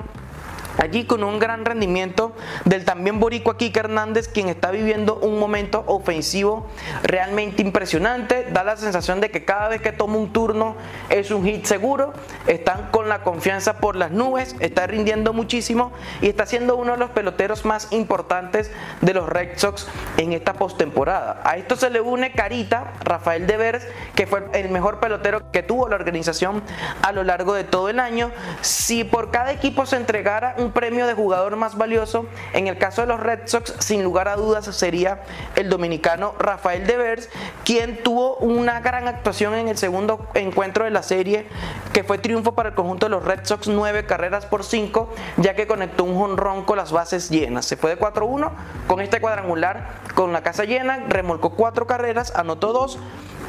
Allí 0.77 1.05
con 1.05 1.23
un 1.23 1.39
gran 1.39 1.65
rendimiento 1.65 2.33
del 2.65 2.85
también 2.85 3.19
boricua 3.19 3.57
Kike 3.57 3.79
Hernández, 3.79 4.27
quien 4.27 4.49
está 4.49 4.71
viviendo 4.71 5.15
un 5.15 5.39
momento 5.39 5.83
ofensivo 5.87 6.67
realmente 7.03 7.61
impresionante. 7.61 8.47
Da 8.51 8.63
la 8.63 8.77
sensación 8.77 9.21
de 9.21 9.31
que 9.31 9.43
cada 9.45 9.67
vez 9.67 9.81
que 9.81 9.91
toma 9.91 10.17
un 10.17 10.31
turno 10.33 10.75
es 11.09 11.31
un 11.31 11.45
hit 11.45 11.65
seguro. 11.65 12.13
Están 12.47 12.89
con 12.91 13.09
la 13.09 13.23
confianza 13.23 13.77
por 13.77 13.95
las 13.95 14.11
nubes, 14.11 14.55
está 14.59 14.87
rindiendo 14.87 15.33
muchísimo 15.33 15.91
y 16.21 16.27
está 16.27 16.45
siendo 16.45 16.75
uno 16.75 16.93
de 16.93 16.97
los 16.97 17.11
peloteros 17.11 17.65
más 17.65 17.91
importantes 17.91 18.71
de 19.01 19.13
los 19.13 19.27
Red 19.27 19.57
Sox 19.57 19.87
en 20.17 20.33
esta 20.33 20.53
postemporada. 20.53 21.41
A 21.43 21.57
esto 21.57 21.75
se 21.75 21.89
le 21.89 22.01
une 22.01 22.31
Carita, 22.31 22.93
Rafael 23.03 23.45
Devers, 23.45 23.85
que 24.15 24.27
fue 24.27 24.45
el 24.53 24.69
mejor 24.69 24.99
pelotero 24.99 25.51
que 25.51 25.63
tuvo 25.63 25.87
la 25.89 25.95
organización 25.95 26.63
a 27.01 27.11
lo 27.11 27.23
largo 27.23 27.53
de 27.53 27.63
todo 27.63 27.89
el 27.89 27.99
año. 27.99 28.31
Si 28.61 29.03
por 29.03 29.31
cada 29.31 29.51
equipo 29.51 29.85
se 29.85 29.97
entregara 29.97 30.55
un 30.61 30.71
premio 30.71 31.07
de 31.07 31.13
jugador 31.13 31.55
más 31.55 31.77
valioso. 31.77 32.25
En 32.53 32.67
el 32.67 32.77
caso 32.77 33.01
de 33.01 33.07
los 33.07 33.19
Red 33.19 33.41
Sox, 33.45 33.73
sin 33.79 34.03
lugar 34.03 34.27
a 34.27 34.35
dudas, 34.35 34.65
sería 34.65 35.23
el 35.55 35.69
dominicano 35.69 36.33
Rafael 36.39 36.85
Devers, 36.85 37.29
quien 37.65 38.03
tuvo 38.03 38.37
una 38.37 38.79
gran 38.81 39.07
actuación 39.07 39.55
en 39.55 39.67
el 39.67 39.77
segundo 39.77 40.27
encuentro 40.33 40.85
de 40.85 40.91
la 40.91 41.03
serie, 41.03 41.47
que 41.93 42.03
fue 42.03 42.17
triunfo 42.17 42.53
para 42.53 42.69
el 42.69 42.75
conjunto 42.75 43.07
de 43.07 43.11
los 43.11 43.25
Red 43.25 43.41
Sox, 43.43 43.67
nueve 43.67 44.05
carreras 44.05 44.45
por 44.45 44.63
cinco, 44.63 45.09
ya 45.37 45.55
que 45.55 45.67
conectó 45.67 46.03
un 46.03 46.17
jonrón 46.17 46.63
con 46.63 46.77
las 46.77 46.91
bases 46.91 47.29
llenas. 47.29 47.65
Se 47.65 47.77
fue 47.77 47.91
de 47.91 47.99
4-1 47.99 48.51
con 48.87 49.01
este 49.01 49.19
cuadrangular, 49.19 49.89
con 50.15 50.33
la 50.33 50.43
casa 50.43 50.65
llena, 50.65 51.05
remolcó 51.07 51.51
cuatro 51.51 51.87
carreras, 51.87 52.33
anotó 52.35 52.73
dos 52.73 52.99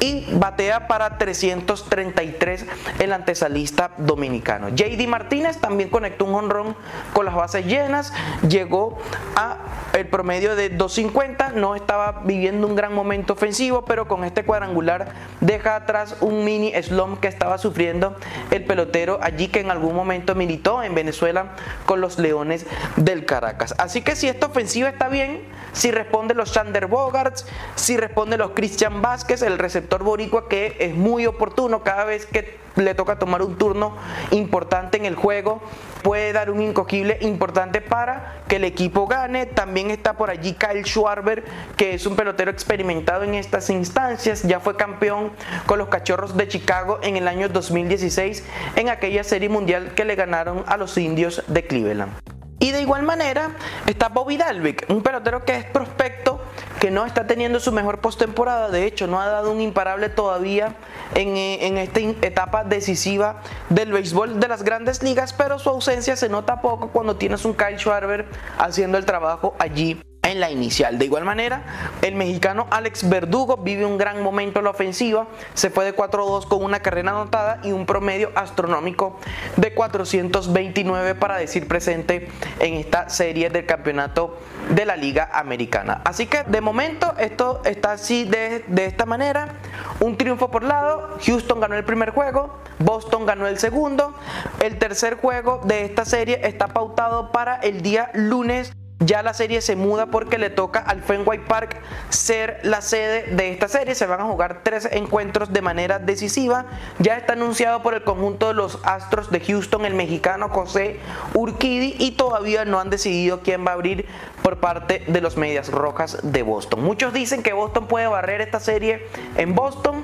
y 0.03 0.25
batea 0.33 0.87
para 0.87 1.17
333 1.17 2.65
el 2.99 3.13
antesalista 3.13 3.91
dominicano. 3.97 4.67
JD 4.67 5.07
Martínez 5.07 5.59
también 5.59 5.89
conectó 5.89 6.25
un 6.25 6.35
honrón 6.35 6.75
con 7.13 7.25
las 7.25 7.35
bases 7.35 7.65
llenas, 7.65 8.11
llegó 8.49 8.97
a 9.37 9.59
el 9.93 10.07
promedio 10.07 10.55
de 10.55 10.69
250, 10.69 11.51
no 11.51 11.75
estaba 11.75 12.23
viviendo 12.25 12.67
un 12.67 12.75
gran 12.75 12.93
momento 12.93 13.33
ofensivo, 13.33 13.85
pero 13.85 14.07
con 14.07 14.23
este 14.23 14.43
cuadrangular 14.43 15.13
deja 15.39 15.75
atrás 15.75 16.17
un 16.19 16.43
mini 16.43 16.73
slump 16.81 17.19
que 17.19 17.27
estaba 17.27 17.57
sufriendo 17.59 18.15
el 18.49 18.65
pelotero 18.65 19.19
allí 19.21 19.47
que 19.47 19.59
en 19.59 19.69
algún 19.69 19.95
momento 19.95 20.35
militó 20.35 20.81
en 20.81 20.95
Venezuela 20.95 21.53
con 21.85 22.01
los 22.01 22.17
Leones 22.17 22.65
del 22.95 23.25
Caracas. 23.25 23.75
Así 23.77 24.01
que 24.01 24.15
si 24.15 24.27
esta 24.27 24.47
ofensiva 24.47 24.89
está 24.89 25.09
bien, 25.09 25.43
si 25.73 25.91
responde 25.91 26.33
los 26.33 26.49
Sander 26.49 26.87
Bogarts, 26.87 27.45
si 27.75 27.95
responde 27.95 28.37
los 28.37 28.51
Christian 28.51 29.01
Vázquez, 29.01 29.43
el 29.43 29.59
receptor 29.59 29.92
boricua 30.01 30.47
que 30.47 30.77
es 30.79 30.95
muy 30.95 31.27
oportuno 31.27 31.83
cada 31.83 32.05
vez 32.05 32.25
que 32.25 32.63
le 32.75 32.95
toca 32.95 33.19
tomar 33.19 33.41
un 33.41 33.57
turno 33.57 33.95
importante 34.31 34.97
en 34.97 35.05
el 35.05 35.15
juego, 35.15 35.61
puede 36.01 36.33
dar 36.33 36.49
un 36.49 36.61
incogible 36.61 37.17
importante 37.21 37.81
para 37.81 38.41
que 38.47 38.55
el 38.55 38.63
equipo 38.63 39.05
gane. 39.07 39.45
También 39.45 39.91
está 39.91 40.13
por 40.13 40.29
allí 40.29 40.53
Kyle 40.53 40.83
Schwarber, 40.83 41.43
que 41.77 41.93
es 41.93 42.05
un 42.05 42.15
pelotero 42.15 42.49
experimentado 42.49 43.23
en 43.23 43.35
estas 43.35 43.69
instancias, 43.69 44.43
ya 44.43 44.59
fue 44.59 44.75
campeón 44.75 45.31
con 45.65 45.77
los 45.77 45.89
Cachorros 45.89 46.35
de 46.35 46.47
Chicago 46.47 46.99
en 47.03 47.17
el 47.17 47.27
año 47.27 47.49
2016 47.49 48.43
en 48.75 48.89
aquella 48.89 49.23
serie 49.23 49.49
mundial 49.49 49.93
que 49.95 50.05
le 50.05 50.15
ganaron 50.15 50.63
a 50.67 50.77
los 50.77 50.97
indios 50.97 51.43
de 51.47 51.65
Cleveland. 51.65 52.13
Y 52.63 52.71
de 52.71 52.79
igual 52.79 53.03
manera 53.03 53.49
está 53.87 54.07
Bobby 54.07 54.37
Dalvik, 54.37 54.85
un 54.87 55.03
pelotero 55.03 55.43
que 55.43 55.53
es 55.53 55.65
prospecto, 55.65 56.39
que 56.79 56.91
no 56.91 57.05
está 57.05 57.27
teniendo 57.27 57.59
su 57.59 57.73
mejor 57.73 57.99
postemporada, 57.99 58.69
de 58.69 58.85
hecho 58.85 59.05
no 59.05 59.19
ha 59.19 59.27
dado 59.27 59.51
un 59.51 59.59
imparable 59.59 60.07
todavía 60.07 60.73
en, 61.13 61.35
eh, 61.35 61.67
en, 61.67 61.77
esta 61.77 61.99
etapa 61.99 62.63
decisiva 62.63 63.41
del 63.67 63.91
béisbol 63.91 64.39
de 64.39 64.47
las 64.47 64.63
grandes 64.63 65.03
ligas, 65.03 65.33
pero 65.33 65.59
su 65.59 65.69
ausencia 65.69 66.15
se 66.15 66.29
nota 66.29 66.61
poco 66.61 66.87
cuando 66.87 67.17
tienes 67.17 67.43
un 67.43 67.53
Kyle 67.53 67.77
Schwarber 67.77 68.27
haciendo 68.57 68.97
el 68.97 69.03
trabajo 69.03 69.55
allí 69.59 70.01
en 70.33 70.39
la 70.39 70.51
inicial. 70.51 70.97
De 70.99 71.05
igual 71.05 71.23
manera, 71.23 71.63
el 72.01 72.15
mexicano 72.15 72.67
Alex 72.71 73.07
Verdugo 73.07 73.57
vive 73.57 73.85
un 73.85 73.97
gran 73.97 74.21
momento 74.21 74.59
en 74.59 74.65
la 74.65 74.71
ofensiva, 74.71 75.27
se 75.53 75.69
fue 75.69 75.85
de 75.85 75.95
4-2 75.95 76.47
con 76.47 76.63
una 76.63 76.79
carrera 76.81 77.11
anotada 77.11 77.59
y 77.63 77.71
un 77.71 77.85
promedio 77.85 78.31
astronómico 78.35 79.19
de 79.57 79.73
429 79.73 81.15
para 81.15 81.37
decir 81.37 81.67
presente 81.67 82.29
en 82.59 82.73
esta 82.73 83.09
serie 83.09 83.49
del 83.49 83.65
campeonato 83.65 84.37
de 84.69 84.85
la 84.85 84.95
Liga 84.95 85.29
Americana. 85.31 86.01
Así 86.03 86.25
que 86.25 86.43
de 86.43 86.61
momento 86.61 87.13
esto 87.19 87.61
está 87.63 87.93
así 87.93 88.23
de, 88.25 88.65
de 88.67 88.85
esta 88.85 89.05
manera, 89.05 89.59
un 89.99 90.17
triunfo 90.17 90.49
por 90.49 90.63
lado, 90.63 91.17
Houston 91.25 91.59
ganó 91.59 91.75
el 91.75 91.85
primer 91.85 92.09
juego, 92.09 92.57
Boston 92.79 93.25
ganó 93.25 93.47
el 93.47 93.59
segundo, 93.59 94.15
el 94.61 94.79
tercer 94.79 95.17
juego 95.17 95.61
de 95.63 95.85
esta 95.85 96.05
serie 96.05 96.41
está 96.43 96.69
pautado 96.69 97.31
para 97.31 97.57
el 97.57 97.81
día 97.81 98.09
lunes 98.13 98.73
ya 98.99 99.21
la 99.23 99.33
serie 99.33 99.61
se 99.61 99.75
muda 99.75 100.07
porque 100.07 100.37
le 100.37 100.49
toca 100.49 100.79
al 100.79 101.01
Fenway 101.01 101.39
Park 101.45 101.81
ser 102.09 102.59
la 102.63 102.81
sede 102.81 103.35
de 103.35 103.51
esta 103.51 103.67
serie. 103.67 103.95
Se 103.95 104.05
van 104.05 104.21
a 104.21 104.25
jugar 104.25 104.61
tres 104.63 104.87
encuentros 104.91 105.51
de 105.51 105.61
manera 105.61 105.99
decisiva. 105.99 106.65
Ya 106.99 107.17
está 107.17 107.33
anunciado 107.33 107.83
por 107.83 107.93
el 107.93 108.03
conjunto 108.03 108.47
de 108.47 108.53
los 108.53 108.79
Astros 108.83 109.31
de 109.31 109.39
Houston 109.41 109.85
el 109.85 109.93
mexicano 109.93 110.49
José 110.49 110.99
Urquidi 111.33 111.95
y 111.99 112.11
todavía 112.11 112.65
no 112.65 112.79
han 112.79 112.89
decidido 112.89 113.41
quién 113.41 113.65
va 113.65 113.71
a 113.71 113.73
abrir 113.73 114.05
por 114.41 114.59
parte 114.59 115.03
de 115.07 115.21
los 115.21 115.37
Medias 115.37 115.69
Rojas 115.69 116.19
de 116.23 116.43
Boston. 116.43 116.83
Muchos 116.83 117.13
dicen 117.13 117.43
que 117.43 117.53
Boston 117.53 117.87
puede 117.87 118.07
barrer 118.07 118.41
esta 118.41 118.59
serie 118.59 119.07
en 119.35 119.55
Boston 119.55 120.03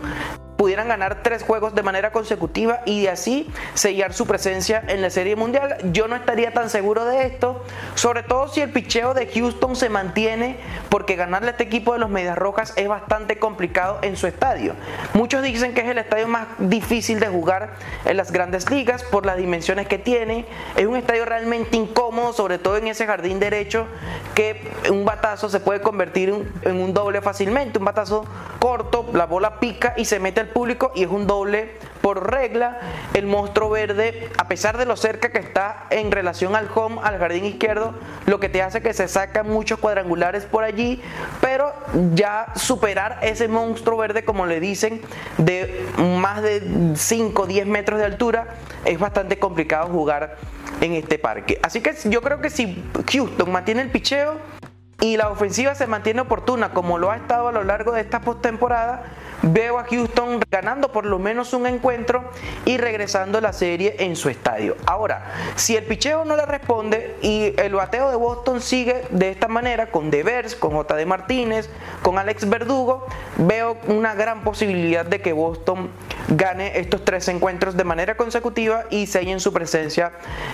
pudieran 0.60 0.90
ganar 0.90 1.24
tres 1.24 1.42
juegos 1.42 1.74
de 1.74 1.84
manera 1.84 2.12
consecutiva 2.12 2.82
y 2.84 3.04
de 3.04 3.10
así 3.12 3.50
sellar 3.76 4.12
su 4.12 4.28
presencia 4.28 4.84
en 4.90 5.02
la 5.02 5.10
Serie 5.10 5.38
Mundial. 5.38 5.78
Yo 5.94 6.10
no 6.10 6.18
estaría 6.18 6.52
tan 6.52 6.70
seguro 6.70 7.06
de 7.06 7.26
esto, 7.26 7.64
sobre 7.96 8.24
todo 8.24 8.50
si 8.50 8.60
el 8.60 8.70
picheo 8.70 9.14
de 9.14 9.28
Houston 9.28 9.78
se 9.78 9.88
mantiene, 9.88 10.58
porque 10.90 11.16
ganarle 11.16 11.48
a 11.48 11.52
este 11.52 11.64
equipo 11.64 11.94
de 11.94 12.00
los 12.00 12.10
Medias 12.10 12.38
Rojas 12.38 12.74
es 12.76 12.90
bastante 12.90 13.40
complicado 13.40 14.00
en 14.02 14.18
su 14.18 14.28
estadio. 14.28 14.76
Muchos 15.14 15.44
dicen 15.44 15.74
que 15.74 15.80
es 15.80 15.88
el 15.88 15.98
estadio 15.98 16.28
más 16.28 16.48
difícil 16.58 17.22
de 17.22 17.30
jugar 17.30 17.76
en 18.04 18.18
las 18.18 18.34
grandes 18.34 18.70
ligas 18.70 19.04
por 19.04 19.26
las 19.26 19.38
dimensiones 19.38 19.88
que 19.88 19.98
tiene. 19.98 20.46
Es 20.76 20.86
un 20.86 20.98
estadio 20.98 21.24
realmente 21.24 21.78
incómodo, 21.78 22.34
sobre 22.34 22.58
todo 22.58 22.76
en 22.76 22.90
ese 22.90 23.06
jardín 23.06 23.40
derecho, 23.40 23.88
que 24.36 24.70
un 24.90 25.06
batazo 25.06 25.48
se 25.48 25.62
puede 25.62 25.80
convertir 25.80 26.52
en 26.64 26.82
un 26.82 26.94
doble 26.94 27.22
fácilmente. 27.22 27.80
Un 27.80 27.86
batazo 27.86 28.26
corto, 28.60 29.10
la 29.14 29.26
bola 29.26 29.62
pica 29.62 29.94
y 29.96 30.04
se 30.04 30.20
mete 30.20 30.42
al 30.42 30.49
público 30.50 30.92
y 30.96 31.04
es 31.04 31.10
un 31.10 31.28
doble 31.28 31.72
por 32.02 32.32
regla. 32.32 32.80
El 33.14 33.28
monstruo 33.28 33.70
verde, 33.70 34.30
a 34.38 34.48
pesar 34.48 34.78
de 34.78 34.86
lo 34.86 34.96
cerca 34.96 35.32
que 35.32 35.40
está 35.40 35.88
en 35.90 36.12
relación 36.12 36.56
al 36.56 36.70
home, 36.74 37.00
al 37.04 37.18
jardín 37.18 37.46
izquierdo, 37.46 37.94
lo 38.26 38.40
que 38.40 38.50
te 38.50 38.62
hace 38.62 38.82
que 38.82 38.94
se 38.94 39.08
sacan 39.08 39.50
muchos 39.50 39.80
cuadrangulares 39.80 40.46
por 40.46 40.64
allí, 40.64 41.02
pero 41.42 41.74
ya 42.14 42.54
superar 42.56 43.20
ese 43.22 43.48
monstruo 43.48 43.98
verde, 43.98 44.26
como 44.26 44.46
le 44.46 44.60
dicen, 44.60 45.02
de 45.38 45.86
más 46.20 46.42
de 46.42 46.94
5 46.96 47.42
o 47.42 47.48
10 47.48 47.68
metros 47.68 48.00
de 48.00 48.06
altura, 48.06 48.56
es 48.86 49.00
bastante 49.00 49.40
complicado 49.40 49.88
jugar 49.88 50.38
en 50.82 50.94
este 50.94 51.20
parque. 51.20 51.60
Así 51.64 51.82
que 51.82 51.96
yo 52.06 52.22
creo 52.22 52.42
que 52.42 52.50
si 52.50 52.84
Houston 53.12 53.52
mantiene 53.52 53.82
el 53.82 53.90
picheo, 53.90 54.38
y 55.02 55.18
la 55.18 55.30
ofensiva 55.30 55.76
se 55.76 55.88
mantiene 55.88 56.22
oportuna 56.22 56.74
como 56.74 56.98
lo 56.98 57.12
ha 57.12 57.16
estado 57.16 57.48
a 57.48 57.52
lo 57.52 57.64
largo 57.64 57.94
de 57.94 58.02
esta 58.02 58.22
postemporada, 58.22 59.04
veo 59.42 59.80
a 59.80 59.86
Houston 59.86 60.40
ganando 60.50 60.92
por 60.92 61.06
lo 61.06 61.20
menos 61.20 61.54
un 61.54 61.68
encuentro 61.68 62.30
y 62.66 62.78
regresando 62.78 63.42
la 63.42 63.54
serie 63.54 63.96
en 64.00 64.16
su 64.16 64.30
estadio. 64.30 64.76
Ahora, 64.86 65.34
si 65.56 65.76
el 65.76 65.86
picheo 65.86 66.26
no 66.26 66.36
le 66.36 66.46
responde 66.46 67.16
y 67.22 67.54
el 67.58 67.74
bateo 67.74 68.10
de 68.10 68.16
Boston 68.16 68.62
sigue 68.62 69.04
de 69.12 69.32
esta 69.32 69.48
manera, 69.48 69.92
con 69.92 70.12
Devers, 70.12 70.56
con 70.56 70.72
J.D. 70.72 71.06
Martínez, 71.06 71.70
con 72.02 72.18
Alex 72.18 72.50
Verdugo, 72.50 73.06
veo 73.38 73.78
una 73.88 74.14
gran 74.14 74.44
posibilidad 74.44 75.06
de 75.06 75.22
que 75.22 75.34
Boston 75.34 75.90
gane 76.30 76.80
estos 76.80 77.04
tres 77.04 77.28
encuentros 77.28 77.76
de 77.76 77.84
manera 77.84 78.16
consecutiva 78.16 78.86
y 78.90 79.08
sellen 79.08 79.40
su 79.40 79.54
presencia 79.54 80.12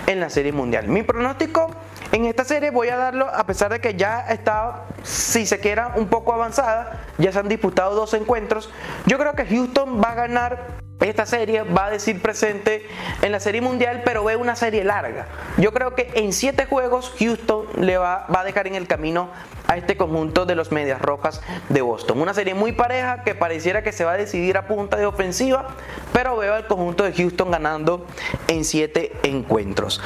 en 0.08 0.20
la 0.20 0.30
serie 0.30 0.52
mundial. 0.52 0.88
Mi 0.88 1.04
pronóstico 1.04 1.72
en 2.16 2.24
esta 2.24 2.46
serie 2.46 2.72
voy 2.72 2.88
a 2.88 2.96
darlo 2.96 3.28
a 3.28 3.46
pesar 3.46 3.72
de 3.72 3.82
que 3.82 3.96
ya 3.96 4.22
está, 4.30 4.86
si 5.04 5.46
se 5.46 5.60
quiera, 5.60 5.92
un 5.98 6.08
poco 6.08 6.32
avanzada, 6.32 7.02
ya 7.18 7.34
se 7.34 7.40
han 7.40 7.50
disputado 7.50 7.94
dos 7.94 8.14
encuentros. 8.14 8.70
Yo 9.06 9.18
creo 9.18 9.34
que 9.34 9.46
Houston 9.46 10.02
va 10.02 10.12
a 10.12 10.16
ganar 10.16 10.86
esta 11.02 11.26
serie 11.26 11.64
va 11.64 11.88
a 11.88 11.92
decir 11.92 12.22
presente 12.22 12.88
en 13.22 13.34
la 13.34 13.42
serie 13.42 13.60
mundial, 13.60 14.02
pero 14.06 14.24
ve 14.24 14.38
una 14.38 14.56
serie 14.56 14.86
larga. 14.86 15.28
Yo 15.58 15.74
creo 15.74 15.94
que 15.94 16.10
en 16.16 16.32
siete 16.32 16.66
juegos 16.68 17.14
Houston 17.20 17.66
le 17.82 17.98
va, 17.98 18.26
va, 18.34 18.40
a 18.40 18.44
dejar 18.46 18.68
en 18.68 18.76
el 18.76 18.88
camino 18.88 19.30
a 19.68 19.78
este 19.78 19.98
conjunto 19.98 20.46
de 20.46 20.56
los 20.56 20.72
Medias 20.72 21.02
Rojas 21.02 21.42
de 21.70 21.82
Boston. 21.82 22.22
Una 22.22 22.34
serie 22.34 22.54
muy 22.54 22.72
pareja 22.72 23.24
que 23.24 23.36
pareciera 23.36 23.84
que 23.84 23.92
se 23.92 24.06
va 24.06 24.14
a 24.14 24.18
decidir 24.18 24.58
a 24.58 24.68
punta 24.68 24.98
de 24.98 25.06
ofensiva, 25.06 25.68
pero 26.14 26.38
veo 26.38 26.54
al 26.54 26.68
conjunto 26.68 27.04
de 27.04 27.14
Houston 27.14 27.52
ganando 27.52 28.06
en 28.48 28.64
siete 28.64 29.12
encuentros. 29.24 30.02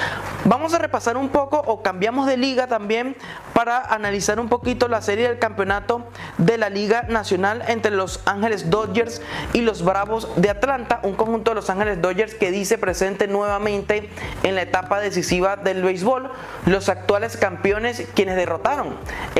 Vamos 0.45 0.73
a 0.73 0.79
repasar 0.79 1.17
un 1.17 1.29
poco 1.29 1.61
o 1.65 1.81
cambiamos 1.81 2.27
de 2.27 2.37
liga 2.37 2.67
también 2.67 3.15
para 3.53 3.81
analizar 3.81 4.39
un 4.39 4.49
poquito 4.49 4.87
la 4.87 5.01
serie 5.01 5.27
del 5.27 5.39
campeonato 5.39 6.05
de 6.37 6.57
la 6.57 6.69
Liga 6.69 7.03
Nacional 7.03 7.63
entre 7.67 7.91
los 7.91 8.21
Ángeles 8.25 8.69
Dodgers 8.69 9.21
y 9.53 9.61
los 9.61 9.83
Bravos 9.83 10.29
de 10.35 10.49
Atlanta 10.49 10.99
un 11.03 11.15
conjunto 11.15 11.51
de 11.51 11.55
Los 11.55 11.69
Ángeles 11.69 12.01
Dodgers 12.01 12.35
que 12.35 12.51
dice 12.51 12.77
presente 12.77 13.27
nuevamente 13.27 14.09
en 14.43 14.55
la 14.55 14.61
etapa 14.61 14.99
decisiva 14.99 15.55
del 15.55 15.83
béisbol, 15.83 16.31
los 16.65 16.89
actuales 16.89 17.37
campeones 17.37 18.07
quienes 18.13 18.35
derrotaron 18.35 18.95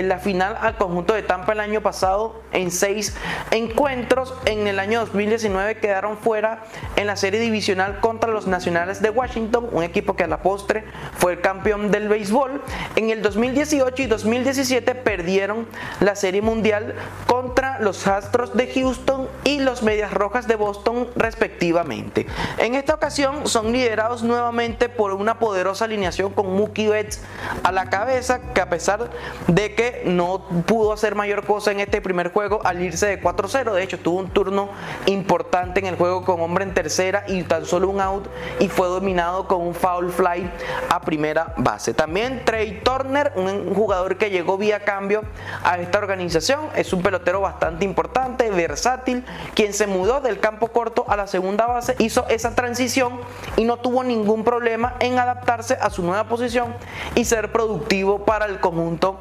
la 0.10 0.18
final 0.18 0.58
al 0.60 0.76
conjunto 0.76 1.14
de 1.14 1.22
Tampa 1.22 1.54
el 1.54 1.60
año 1.60 1.82
pasado 1.82 2.42
en 2.52 2.72
seis 2.72 3.16
encuentros. 3.52 4.34
En 4.46 4.68
el 4.68 4.80
año 4.80 5.00
2019 5.02 5.78
quedaron 5.78 6.18
fuera 6.18 6.64
en 6.96 7.06
la 7.08 7.16
serie 7.16 7.40
divisional 7.40 8.00
contra 8.00 8.32
los 8.32 8.48
Nacionales 8.48 9.02
de 9.02 9.12
Washington, 9.12 9.70
un 9.72 9.84
equipo 9.84 10.16
que 10.16 10.24
a 10.24 10.28
la 10.28 10.42
postre 10.42 10.84
fue 11.18 11.34
el 11.34 11.42
campeón 11.42 11.92
del 11.92 12.10
béisbol. 12.10 12.62
En 12.96 13.12
el 13.12 13.22
2018 13.22 14.02
y 14.02 14.08
2017 14.08 14.96
perdieron 14.96 15.68
la 16.00 16.16
serie 16.16 16.42
mundial 16.42 16.96
contra 17.28 17.80
los 17.80 18.08
Astros 18.08 18.58
de 18.58 18.74
Houston 18.74 19.28
y 19.44 19.60
los 19.60 19.84
Medias 19.84 20.12
Rojas 20.12 20.48
de 20.48 20.56
Boston 20.56 21.08
respectivamente. 21.16 22.26
En 22.58 22.74
esta 22.74 22.96
ocasión 22.96 23.48
son 23.48 23.72
liderados 23.72 24.24
nuevamente 24.24 24.90
por 24.90 25.14
una 25.14 25.38
poderosa 25.38 25.86
alineación 25.86 26.34
con 26.34 26.56
Mookie 26.58 26.88
Betts 26.88 27.22
a 27.64 27.72
la 27.72 27.92
cabeza, 27.92 28.42
que 28.54 28.62
a 28.62 28.70
pesar 28.70 29.12
de 29.48 29.76
que 29.76 29.99
no 30.06 30.40
pudo 30.66 30.94
hacer 30.94 31.16
mayor 31.16 31.46
cosa 31.46 31.72
en 31.72 31.80
este 31.80 32.02
primer 32.02 32.32
juego 32.32 32.62
al 32.64 32.82
irse 32.82 33.08
de 33.08 33.22
4-0, 33.22 33.74
de 33.74 33.84
hecho 33.84 34.00
tuvo 34.00 34.20
un 34.20 34.30
turno 34.30 34.70
importante 35.06 35.80
en 35.80 35.88
el 35.88 35.96
juego 35.96 36.24
con 36.24 36.42
hombre 36.42 36.64
en 36.64 36.74
tercera 36.74 37.24
y 37.28 37.44
tan 37.44 37.66
solo 37.66 37.90
un 37.90 38.02
out 38.02 38.28
y 38.60 38.68
fue 38.68 38.88
dominado 38.88 39.48
con 39.48 39.62
un 39.62 39.74
foul 39.74 40.12
fly 40.12 40.50
a 40.90 41.02
primera 41.02 41.54
base. 41.58 41.94
También 41.94 42.44
Trey 42.46 42.82
Turner, 42.84 43.34
un 43.36 43.74
jugador 43.74 44.18
que 44.18 44.30
llegó 44.30 44.58
vía 44.58 44.84
cambio 44.84 45.24
a 45.64 45.78
esta 45.78 45.98
organización, 45.98 46.70
es 46.76 46.94
un 46.94 47.02
pelotero 47.02 47.42
bastante 47.42 47.86
importante, 47.86 48.50
versátil, 48.50 49.26
quien 49.54 49.74
se 49.74 49.88
mudó 49.88 50.22
del 50.22 50.40
campo 50.40 50.70
corto 50.70 51.06
a 51.08 51.16
la 51.16 51.28
segunda 51.28 51.66
base, 51.66 51.96
hizo 52.00 52.28
esa 52.30 52.56
transición 52.56 53.20
y 53.56 53.64
no 53.64 53.78
tuvo 53.78 54.04
ningún 54.04 54.44
problema 54.44 54.96
en 55.00 55.20
adaptarse 55.20 55.78
a 55.80 55.90
su 55.90 56.04
nueva 56.04 56.26
posición 56.26 56.76
y 57.16 57.26
ser 57.26 57.52
productivo 57.52 58.26
para 58.26 58.46
el 58.46 58.60
conjunto 58.60 59.20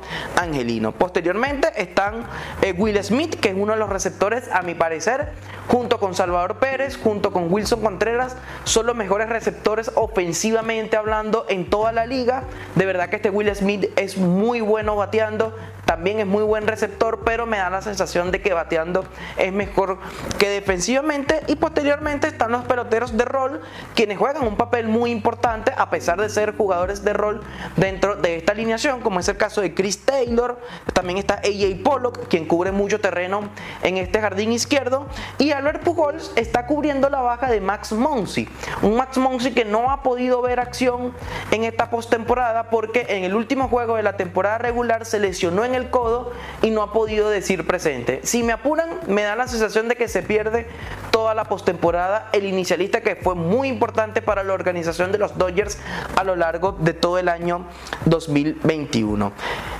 Posteriormente 0.98 1.68
están 1.76 2.24
eh, 2.60 2.74
Will 2.76 3.02
Smith, 3.02 3.40
que 3.40 3.48
es 3.48 3.54
uno 3.56 3.72
de 3.72 3.78
los 3.78 3.88
receptores, 3.88 4.48
a 4.52 4.62
mi 4.62 4.74
parecer, 4.74 5.32
junto 5.68 6.00
con 6.00 6.14
Salvador 6.14 6.56
Pérez, 6.56 6.96
junto 6.96 7.32
con 7.32 7.52
Wilson 7.52 7.80
Contreras, 7.80 8.36
son 8.64 8.86
los 8.86 8.96
mejores 8.96 9.28
receptores 9.28 9.90
ofensivamente 9.94 10.96
hablando 10.96 11.46
en 11.48 11.68
toda 11.70 11.92
la 11.92 12.06
liga. 12.06 12.44
De 12.74 12.86
verdad 12.86 13.08
que 13.10 13.16
este 13.16 13.30
Will 13.30 13.54
Smith 13.54 13.86
es 13.96 14.16
muy 14.16 14.60
bueno 14.60 14.96
bateando, 14.96 15.54
también 15.84 16.20
es 16.20 16.26
muy 16.26 16.42
buen 16.42 16.66
receptor, 16.66 17.20
pero 17.24 17.46
me 17.46 17.56
da 17.56 17.70
la 17.70 17.80
sensación 17.80 18.30
de 18.30 18.42
que 18.42 18.52
bateando 18.52 19.04
es 19.38 19.52
mejor 19.52 19.98
que 20.38 20.48
defensivamente. 20.50 21.40
Y 21.46 21.56
posteriormente 21.56 22.28
están 22.28 22.52
los 22.52 22.64
peloteros 22.64 23.16
de 23.16 23.24
rol, 23.24 23.60
quienes 23.94 24.18
juegan 24.18 24.46
un 24.46 24.56
papel 24.56 24.88
muy 24.88 25.10
importante 25.10 25.72
a 25.76 25.88
pesar 25.90 26.20
de 26.20 26.28
ser 26.28 26.56
jugadores 26.56 27.04
de 27.04 27.12
rol 27.12 27.40
dentro 27.76 28.16
de 28.16 28.36
esta 28.36 28.52
alineación, 28.52 29.00
como 29.00 29.20
es 29.20 29.28
el 29.28 29.36
caso 29.36 29.60
de 29.60 29.74
Chris 29.74 30.04
Taylor, 30.04 30.58
también 30.92 31.18
está 31.18 31.34
AJ 31.34 31.82
Pollock, 31.82 32.28
quien 32.28 32.46
cubre 32.46 32.72
mucho 32.72 33.00
terreno 33.00 33.48
en 33.82 33.96
este 33.96 34.20
jardín 34.20 34.52
izquierdo, 34.52 35.06
y 35.38 35.52
Albert 35.58 35.82
Pujols 35.82 36.30
está 36.36 36.66
cubriendo 36.66 37.10
la 37.10 37.20
baja 37.20 37.50
de 37.50 37.60
Max 37.60 37.90
Monsi, 37.90 38.48
un 38.80 38.96
Max 38.96 39.18
Monsi 39.18 39.50
que 39.50 39.64
no 39.64 39.90
ha 39.90 40.04
podido 40.04 40.40
ver 40.40 40.60
acción 40.60 41.12
en 41.50 41.64
esta 41.64 41.90
postemporada 41.90 42.70
porque 42.70 43.06
en 43.08 43.24
el 43.24 43.34
último 43.34 43.66
juego 43.66 43.96
de 43.96 44.04
la 44.04 44.16
temporada 44.16 44.58
regular 44.58 45.04
se 45.04 45.18
lesionó 45.18 45.64
en 45.64 45.74
el 45.74 45.90
codo 45.90 46.30
y 46.62 46.70
no 46.70 46.80
ha 46.80 46.92
podido 46.92 47.28
decir 47.28 47.66
presente. 47.66 48.20
Si 48.22 48.44
me 48.44 48.52
apuran, 48.52 49.00
me 49.08 49.22
da 49.22 49.34
la 49.34 49.48
sensación 49.48 49.88
de 49.88 49.96
que 49.96 50.06
se 50.06 50.22
pierde 50.22 50.68
toda 51.10 51.34
la 51.34 51.46
postemporada 51.46 52.28
el 52.32 52.44
inicialista 52.44 53.00
que 53.00 53.16
fue 53.16 53.34
muy 53.34 53.66
importante 53.66 54.22
para 54.22 54.44
la 54.44 54.52
organización 54.52 55.10
de 55.10 55.18
los 55.18 55.36
Dodgers 55.38 55.80
a 56.14 56.22
lo 56.22 56.36
largo 56.36 56.70
de 56.70 56.94
todo 56.94 57.18
el 57.18 57.28
año 57.28 57.66
2021. 58.04 59.32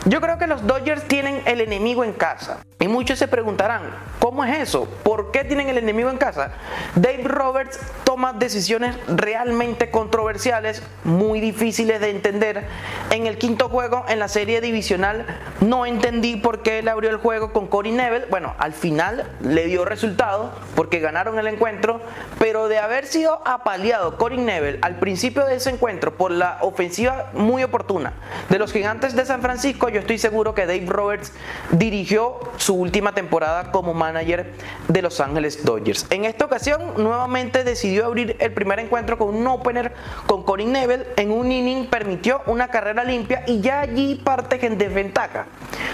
Yo 0.06 0.20
creo 0.20 0.38
que 0.38 0.49
los 0.49 0.66
Dodgers 0.66 1.04
tienen 1.04 1.40
el 1.44 1.61
enemigo 1.61 2.02
en 2.02 2.14
casa. 2.14 2.64
Y 2.80 2.87
muchos 2.87 3.18
se 3.18 3.26
preguntarán, 3.26 3.82
¿cómo 4.20 4.44
es 4.44 4.56
eso? 4.61 4.87
¿Por 5.02 5.32
qué 5.32 5.42
tienen 5.42 5.67
el 5.68 5.78
enemigo 5.78 6.10
en 6.10 6.18
casa? 6.18 6.52
Dave 6.94 7.25
Roberts 7.25 7.78
toma 8.04 8.32
decisiones 8.32 8.96
realmente 9.08 9.90
controversiales, 9.90 10.82
muy 11.04 11.40
difíciles 11.40 12.00
de 12.00 12.10
entender. 12.10 12.66
En 13.10 13.26
el 13.26 13.38
quinto 13.38 13.68
juego, 13.68 14.04
en 14.08 14.18
la 14.18 14.28
serie 14.28 14.60
divisional, 14.60 15.26
no 15.60 15.87
entendí 15.87 16.37
por 16.37 16.62
qué 16.62 16.80
él 16.80 16.88
abrió 16.88 17.10
el 17.10 17.16
juego 17.16 17.52
con 17.52 17.66
Corey 17.66 17.92
Neville. 17.92 18.26
Bueno, 18.30 18.54
al 18.58 18.72
final 18.72 19.30
le 19.40 19.66
dio 19.66 19.84
resultado 19.84 20.52
porque 20.75 21.00
ganaron 21.00 21.38
el 21.38 21.46
encuentro, 21.46 22.00
pero 22.38 22.68
de 22.68 22.78
haber 22.78 23.06
sido 23.06 23.42
apaleado 23.46 24.16
Corey 24.16 24.38
Neville 24.38 24.78
al 24.82 24.98
principio 24.98 25.44
de 25.44 25.56
ese 25.56 25.70
encuentro 25.70 26.16
por 26.16 26.30
la 26.30 26.58
ofensiva 26.60 27.30
muy 27.32 27.62
oportuna 27.62 28.12
de 28.48 28.58
los 28.58 28.72
gigantes 28.72 29.14
de 29.14 29.25
San 29.26 29.42
Francisco, 29.42 29.88
yo 29.88 30.00
estoy 30.00 30.18
seguro 30.18 30.54
que 30.54 30.66
Dave 30.66 30.87
Roberts 30.87 31.32
dirigió 31.70 32.38
su 32.56 32.75
última 32.75 33.12
temporada 33.12 33.70
como 33.72 33.94
manager 33.94 34.52
de 34.88 35.02
Los 35.02 35.20
Ángeles 35.20 35.57
Dodgers. 35.64 36.06
En 36.10 36.24
esta 36.24 36.44
ocasión, 36.44 36.94
nuevamente 36.96 37.64
decidió 37.64 38.06
abrir 38.06 38.36
el 38.38 38.52
primer 38.52 38.78
encuentro 38.78 39.18
con 39.18 39.34
un 39.34 39.46
opener 39.46 39.92
con 40.26 40.42
Corey 40.42 40.66
Neville. 40.66 41.06
En 41.16 41.30
un 41.30 41.50
inning 41.50 41.86
permitió 41.86 42.42
una 42.46 42.68
carrera 42.68 43.04
limpia 43.04 43.44
y 43.46 43.60
ya 43.60 43.80
allí 43.80 44.16
parte 44.16 44.64
en 44.64 44.78
desventaja. 44.78 45.46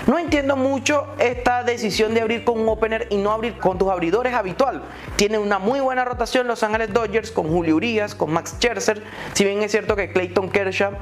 No 0.07 0.19
entiendo 0.19 0.57
mucho 0.57 1.07
esta 1.19 1.63
decisión 1.63 2.15
de 2.15 2.21
abrir 2.21 2.45
con 2.45 2.61
un 2.61 2.69
opener 2.69 3.07
y 3.11 3.17
no 3.17 3.31
abrir 3.31 3.59
con 3.59 3.79
tus 3.79 3.91
abridores 3.91 4.35
habitual. 4.35 4.83
Tiene 5.17 5.39
una 5.39 5.59
muy 5.59 5.81
buena 5.81 6.05
rotación 6.05 6.47
Los 6.47 6.63
Ángeles 6.63 6.93
Dodgers 6.93 7.31
con 7.31 7.49
Julio 7.49 7.77
Urias, 7.77 8.15
con 8.15 8.33
Max 8.33 8.57
Scherzer. 8.59 9.03
Si 9.33 9.45
bien 9.45 9.63
es 9.63 9.71
cierto 9.71 9.97
que 9.97 10.13
Clayton 10.13 10.51
Kershaw 10.51 10.93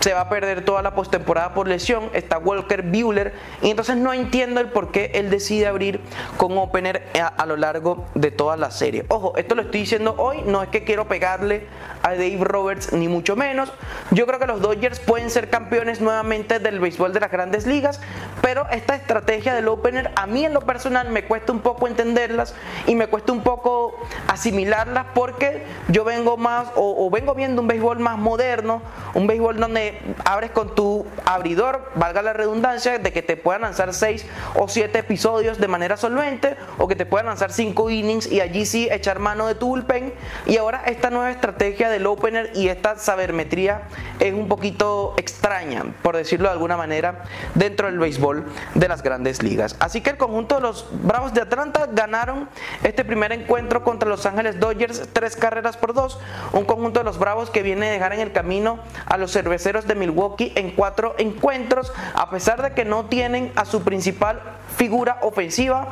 se 0.00 0.12
va 0.12 0.20
a 0.20 0.28
perder 0.28 0.64
toda 0.64 0.82
la 0.82 0.94
postemporada 0.94 1.54
por 1.54 1.66
lesión, 1.66 2.10
está 2.12 2.38
Walker 2.38 2.82
Bueller 2.82 3.32
y 3.62 3.70
entonces 3.70 3.96
no 3.96 4.12
entiendo 4.12 4.60
el 4.60 4.68
por 4.68 4.92
qué 4.92 5.10
él 5.14 5.30
decide 5.30 5.66
abrir 5.66 6.00
con 6.36 6.58
opener 6.58 7.08
a, 7.14 7.46
lo 7.46 7.56
largo 7.56 7.93
de 8.14 8.30
toda 8.30 8.56
la 8.56 8.70
serie. 8.70 9.04
Ojo, 9.08 9.36
esto 9.36 9.54
lo 9.54 9.62
estoy 9.62 9.80
diciendo 9.80 10.14
hoy, 10.18 10.42
no 10.46 10.62
es 10.62 10.68
que 10.68 10.84
quiero 10.84 11.06
pegarle 11.06 11.66
a 12.02 12.10
Dave 12.10 12.38
Roberts 12.40 12.92
ni 12.92 13.08
mucho 13.08 13.36
menos. 13.36 13.72
Yo 14.10 14.26
creo 14.26 14.38
que 14.38 14.46
los 14.46 14.60
Dodgers 14.60 15.00
pueden 15.00 15.30
ser 15.30 15.50
campeones 15.50 16.00
nuevamente 16.00 16.58
del 16.58 16.80
béisbol 16.80 17.12
de 17.12 17.20
las 17.20 17.30
grandes 17.30 17.66
ligas, 17.66 18.00
pero 18.42 18.66
esta 18.70 18.94
estrategia 18.94 19.54
del 19.54 19.68
opener 19.68 20.10
a 20.16 20.26
mí 20.26 20.44
en 20.44 20.54
lo 20.54 20.60
personal 20.60 21.08
me 21.10 21.24
cuesta 21.24 21.52
un 21.52 21.60
poco 21.60 21.86
entenderlas 21.86 22.54
y 22.86 22.94
me 22.94 23.06
cuesta 23.06 23.32
un 23.32 23.42
poco 23.42 23.98
asimilarlas 24.28 25.06
porque 25.14 25.62
yo 25.88 26.04
vengo 26.04 26.36
más 26.36 26.68
o, 26.76 27.06
o 27.06 27.10
vengo 27.10 27.34
viendo 27.34 27.62
un 27.62 27.68
béisbol 27.68 27.98
más 27.98 28.18
moderno, 28.18 28.82
un 29.14 29.26
béisbol 29.26 29.58
donde 29.58 30.00
abres 30.24 30.50
con 30.50 30.74
tu 30.74 31.06
abridor, 31.24 31.90
valga 31.94 32.22
la 32.22 32.32
redundancia, 32.32 32.98
de 32.98 33.12
que 33.12 33.22
te 33.22 33.36
puedan 33.36 33.62
lanzar 33.62 33.94
6 33.94 34.26
o 34.56 34.68
7 34.68 34.98
episodios 34.98 35.58
de 35.58 35.68
manera 35.68 35.96
solvente 35.96 36.56
o 36.78 36.88
que 36.88 36.96
te 36.96 37.06
puedan 37.06 37.26
lanzar 37.26 37.52
5 37.52 37.83
innings 37.90 38.30
y 38.30 38.40
allí 38.40 38.66
sí 38.66 38.88
echar 38.90 39.18
mano 39.18 39.46
de 39.46 39.54
tu 39.54 39.68
bullpen. 39.68 40.14
Y 40.46 40.56
ahora 40.56 40.82
esta 40.86 41.10
nueva 41.10 41.30
estrategia 41.30 41.88
del 41.90 42.06
opener 42.06 42.50
y 42.54 42.68
esta 42.68 42.96
sabermetría 42.96 43.82
es 44.20 44.34
un 44.34 44.48
poquito 44.48 45.14
extraña, 45.16 45.84
por 46.02 46.16
decirlo 46.16 46.48
de 46.48 46.52
alguna 46.52 46.76
manera, 46.76 47.24
dentro 47.54 47.86
del 47.86 47.98
béisbol 47.98 48.44
de 48.74 48.88
las 48.88 49.02
grandes 49.02 49.42
ligas. 49.42 49.76
Así 49.80 50.00
que 50.00 50.10
el 50.10 50.16
conjunto 50.16 50.56
de 50.56 50.60
los 50.62 50.86
Bravos 51.02 51.34
de 51.34 51.40
Atlanta 51.40 51.88
ganaron 51.90 52.48
este 52.82 53.04
primer 53.04 53.32
encuentro 53.32 53.82
contra 53.82 54.08
Los 54.08 54.26
Ángeles 54.26 54.60
Dodgers, 54.60 55.08
tres 55.12 55.36
carreras 55.36 55.76
por 55.76 55.94
dos. 55.94 56.18
Un 56.52 56.64
conjunto 56.64 57.00
de 57.00 57.04
los 57.04 57.18
Bravos 57.18 57.50
que 57.50 57.62
viene 57.62 57.88
a 57.88 57.92
dejar 57.92 58.12
en 58.12 58.20
el 58.20 58.32
camino 58.32 58.78
a 59.06 59.16
los 59.16 59.32
cerveceros 59.32 59.86
de 59.86 59.94
Milwaukee 59.94 60.52
en 60.54 60.70
cuatro 60.70 61.14
encuentros, 61.18 61.92
a 62.14 62.30
pesar 62.30 62.62
de 62.62 62.72
que 62.72 62.84
no 62.84 63.06
tienen 63.06 63.52
a 63.56 63.64
su 63.64 63.82
principal 63.82 64.40
figura 64.76 65.18
ofensiva 65.22 65.88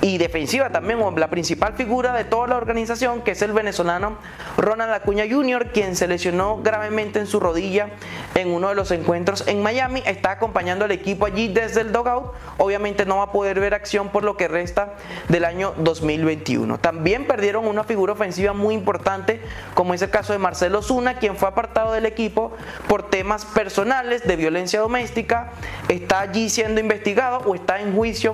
y 0.00 0.18
defensiva 0.18 0.70
también, 0.70 1.00
o 1.00 1.10
la 1.12 1.28
principal 1.28 1.74
figura 1.74 2.12
de 2.12 2.24
toda 2.24 2.46
la 2.46 2.56
organización, 2.56 3.22
que 3.22 3.32
es 3.32 3.42
el 3.42 3.52
venezolano 3.52 4.18
Ronald 4.56 4.92
Acuña 4.92 5.24
Jr., 5.28 5.72
quien 5.72 5.96
se 5.96 6.06
lesionó 6.06 6.58
gravemente 6.62 7.18
en 7.18 7.26
su 7.26 7.40
rodilla 7.40 7.90
en 8.34 8.48
uno 8.48 8.68
de 8.68 8.74
los 8.74 8.90
encuentros 8.90 9.46
en 9.46 9.62
Miami, 9.62 10.02
está 10.06 10.32
acompañando 10.32 10.84
al 10.84 10.92
equipo 10.92 11.26
allí 11.26 11.48
desde 11.48 11.80
el 11.80 11.92
dogout, 11.92 12.32
obviamente 12.58 13.06
no 13.06 13.18
va 13.18 13.24
a 13.24 13.32
poder 13.32 13.60
ver 13.60 13.74
acción 13.74 14.10
por 14.10 14.24
lo 14.24 14.36
que 14.36 14.48
resta 14.48 14.94
del 15.28 15.44
año 15.44 15.74
2021. 15.78 16.78
También 16.78 17.26
perdieron 17.26 17.66
una 17.66 17.84
figura 17.84 18.12
ofensiva 18.12 18.52
muy 18.52 18.74
importante, 18.74 19.40
como 19.74 19.94
es 19.94 20.02
el 20.02 20.10
caso 20.10 20.32
de 20.32 20.38
Marcelo 20.38 20.82
Zuna, 20.82 21.18
quien 21.18 21.36
fue 21.36 21.48
apartado 21.48 21.92
del 21.92 22.06
equipo 22.06 22.52
por 22.88 23.08
temas 23.08 23.44
personales 23.44 24.24
de 24.24 24.36
violencia 24.36 24.80
doméstica, 24.80 25.50
está 25.88 26.20
allí 26.20 26.50
siendo 26.50 26.80
investigado 26.80 27.38
o 27.46 27.54
está 27.54 27.80
en 27.80 27.94
juicio 27.94 28.25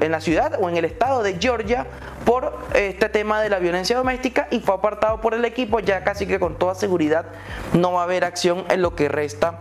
en 0.00 0.12
la 0.12 0.20
ciudad 0.20 0.58
o 0.60 0.68
en 0.68 0.76
el 0.76 0.84
estado 0.84 1.22
de 1.22 1.38
Georgia 1.40 1.86
por 2.24 2.58
este 2.74 3.08
tema 3.08 3.40
de 3.40 3.48
la 3.48 3.58
violencia 3.58 3.96
doméstica 3.96 4.46
y 4.50 4.60
fue 4.60 4.74
apartado 4.74 5.20
por 5.20 5.34
el 5.34 5.44
equipo, 5.44 5.80
ya 5.80 6.04
casi 6.04 6.26
que 6.26 6.38
con 6.38 6.58
toda 6.58 6.74
seguridad 6.74 7.26
no 7.72 7.92
va 7.92 8.02
a 8.02 8.04
haber 8.04 8.24
acción 8.24 8.64
en 8.68 8.82
lo 8.82 8.94
que 8.94 9.08
resta 9.08 9.58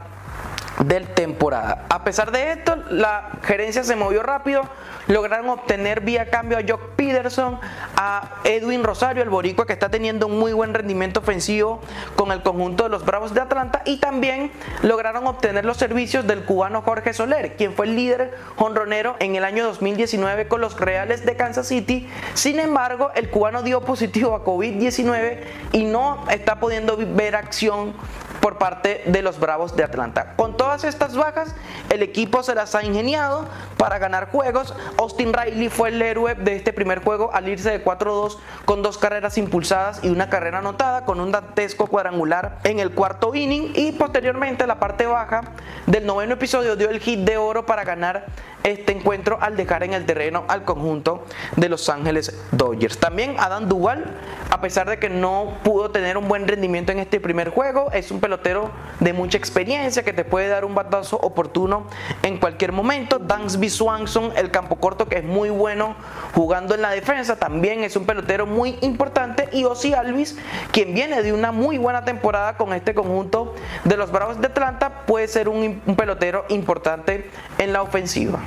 del 0.80 1.08
temporada. 1.08 1.86
A 1.90 2.04
pesar 2.04 2.32
de 2.32 2.54
esto, 2.54 2.76
la 2.90 3.32
gerencia 3.44 3.84
se 3.84 3.96
movió 3.96 4.24
rápido, 4.24 4.64
lograron 5.08 5.50
obtener 5.50 6.02
vía 6.02 6.30
cambio 6.30 6.58
a 6.58 6.62
Jock 6.68 6.96
Peterson, 6.96 7.60
a 7.96 8.38
Edwin 8.46 8.84
Rosario, 8.84 9.22
el 9.22 9.30
boricua 9.30 9.66
que 9.66 9.74
está 9.74 9.90
teniendo 9.90 10.28
un 10.28 10.40
muy 10.40 10.54
buen 10.54 10.74
rendimiento 10.74 11.20
ofensivo 11.20 11.82
con 12.16 12.32
el 12.32 12.42
conjunto 12.44 12.84
de 12.84 12.90
los 12.90 13.06
Bravos 13.06 13.34
de 13.34 13.42
Atlanta 13.42 13.82
y 13.86 13.98
también 13.98 14.52
lograron 14.82 15.28
obtener 15.28 15.66
los 15.66 15.78
servicios 15.78 16.26
del 16.28 16.44
cubano 16.46 16.82
Jorge 16.82 17.14
Soler, 17.14 17.56
quien 17.58 17.74
fue 17.74 17.86
el 17.86 17.96
líder 17.96 18.38
jonronero 18.56 19.16
en 19.20 19.36
el 19.36 19.44
año 19.44 19.66
2019 19.66 20.48
con 20.48 20.62
los 20.62 20.80
Reales 20.80 21.26
de 21.26 21.36
Kansas 21.36 21.68
City. 21.68 22.08
Sin 22.36 22.60
embargo, 22.60 23.12
el 23.16 23.30
cubano 23.30 23.64
dio 23.64 23.82
positivo 23.82 24.34
a 24.34 24.46
COVID-19 24.46 25.40
y 25.74 25.84
no 25.84 26.24
está 26.30 26.60
pudiendo 26.60 26.98
ver 26.98 27.36
acción 27.36 27.94
por 28.42 28.58
parte 28.58 29.04
de 29.06 29.22
los 29.22 29.40
Bravos 29.40 29.76
de 29.76 29.84
Atlanta. 29.84 30.34
Con 30.36 30.58
todas 30.58 30.84
estas 30.84 31.16
bajas, 31.16 31.56
el 31.90 32.02
equipo 32.02 32.44
se 32.44 32.56
las 32.56 32.76
ha 32.76 32.84
ingeniado 32.84 33.46
para 33.78 34.00
ganar 34.00 34.30
juegos. 34.32 34.74
Austin 34.98 35.34
Riley 35.34 35.70
fue 35.70 35.90
el 35.90 36.02
héroe 36.02 36.36
de 36.36 36.56
este 36.56 36.74
primer 36.74 37.04
juego 37.04 37.32
al 37.34 37.48
irse 37.48 37.72
de 37.72 37.84
4-2 37.84 38.38
con 38.66 38.82
dos 38.82 38.98
carreras 38.98 39.38
impulsadas 39.38 40.04
y 40.04 40.10
una 40.10 40.30
carrera 40.30 40.60
anotada 40.60 41.06
con 41.06 41.20
un 41.20 41.32
dantesco 41.32 41.88
cuadrangular 41.88 42.60
en 42.64 42.80
el 42.80 42.92
cuarto 42.92 43.34
inning 43.36 43.72
y 43.76 43.92
posteriormente 43.94 44.68
la 44.68 44.80
parte 44.80 45.06
baja 45.06 45.42
del 45.86 46.06
noveno 46.06 46.34
episodio 46.34 46.76
dio 46.76 46.90
el 46.90 47.00
hit 47.00 47.20
de 47.22 47.38
oro 47.38 47.66
para 47.66 47.84
ganar 47.84 48.26
este 48.64 48.92
encuentro 48.92 49.38
al 49.42 49.56
dejar 49.56 49.84
en 49.84 49.94
el 49.94 50.06
terreno 50.06 50.46
al 50.48 50.66
conjunto 50.66 51.26
de 51.56 51.70
Los 51.70 51.90
Ángeles 51.90 52.38
Dodgers. 52.52 52.98
También 52.98 53.36
Adam 53.40 53.68
Duval, 53.68 54.18
a 54.50 54.62
pesar 54.62 54.90
de 54.90 55.00
que 55.00 55.10
no 55.10 55.58
pudo 55.64 55.92
tener 55.92 56.18
un 56.18 56.28
buen 56.28 56.48
rendimiento 56.48 56.92
en 56.92 57.00
este 57.00 57.20
primer 57.20 57.50
juego, 57.50 57.92
es 57.92 58.12
un 58.12 58.20
pelotero 58.20 58.72
de 59.00 59.14
mucha 59.14 59.38
experiencia 59.38 60.04
que 60.04 60.14
te 60.14 60.26
puede 60.26 60.48
dar 60.48 60.66
un 60.66 60.76
batazo 60.76 61.18
oportuno 61.18 61.88
en 62.24 62.38
cualquier 62.38 62.72
momento. 62.72 63.20
Dansby 63.20 63.70
Swanson, 63.70 64.34
el 64.36 64.52
campo 64.52 64.76
corto 64.76 65.08
que 65.08 65.18
es 65.18 65.24
muy 65.24 65.50
bueno 65.50 65.96
jugando 66.34 66.76
en 66.76 66.82
la 66.82 66.92
defensa, 66.92 67.38
también 67.38 67.84
es 67.84 67.96
un 67.96 68.06
pelotero 68.06 68.46
muy 68.46 68.78
importante. 68.82 69.50
Y 69.52 69.66
Ozzy 69.66 69.94
Alvis, 69.94 70.38
quien 70.72 70.94
viene 70.94 71.22
de 71.24 71.34
una 71.34 71.52
muy 71.52 71.78
buena 71.78 72.04
temporada 72.04 72.58
con 72.58 72.74
este 72.74 72.94
conjunto 72.94 73.56
de 73.84 73.98
los 73.98 74.12
Bravos 74.12 74.40
de 74.42 74.48
Atlanta, 74.48 75.06
puede 75.06 75.28
ser 75.28 75.50
un, 75.50 75.82
un 75.86 75.96
pelotero 75.96 76.46
importante 76.50 77.30
en 77.58 77.74
la 77.74 77.82
ofensiva. 77.82 78.40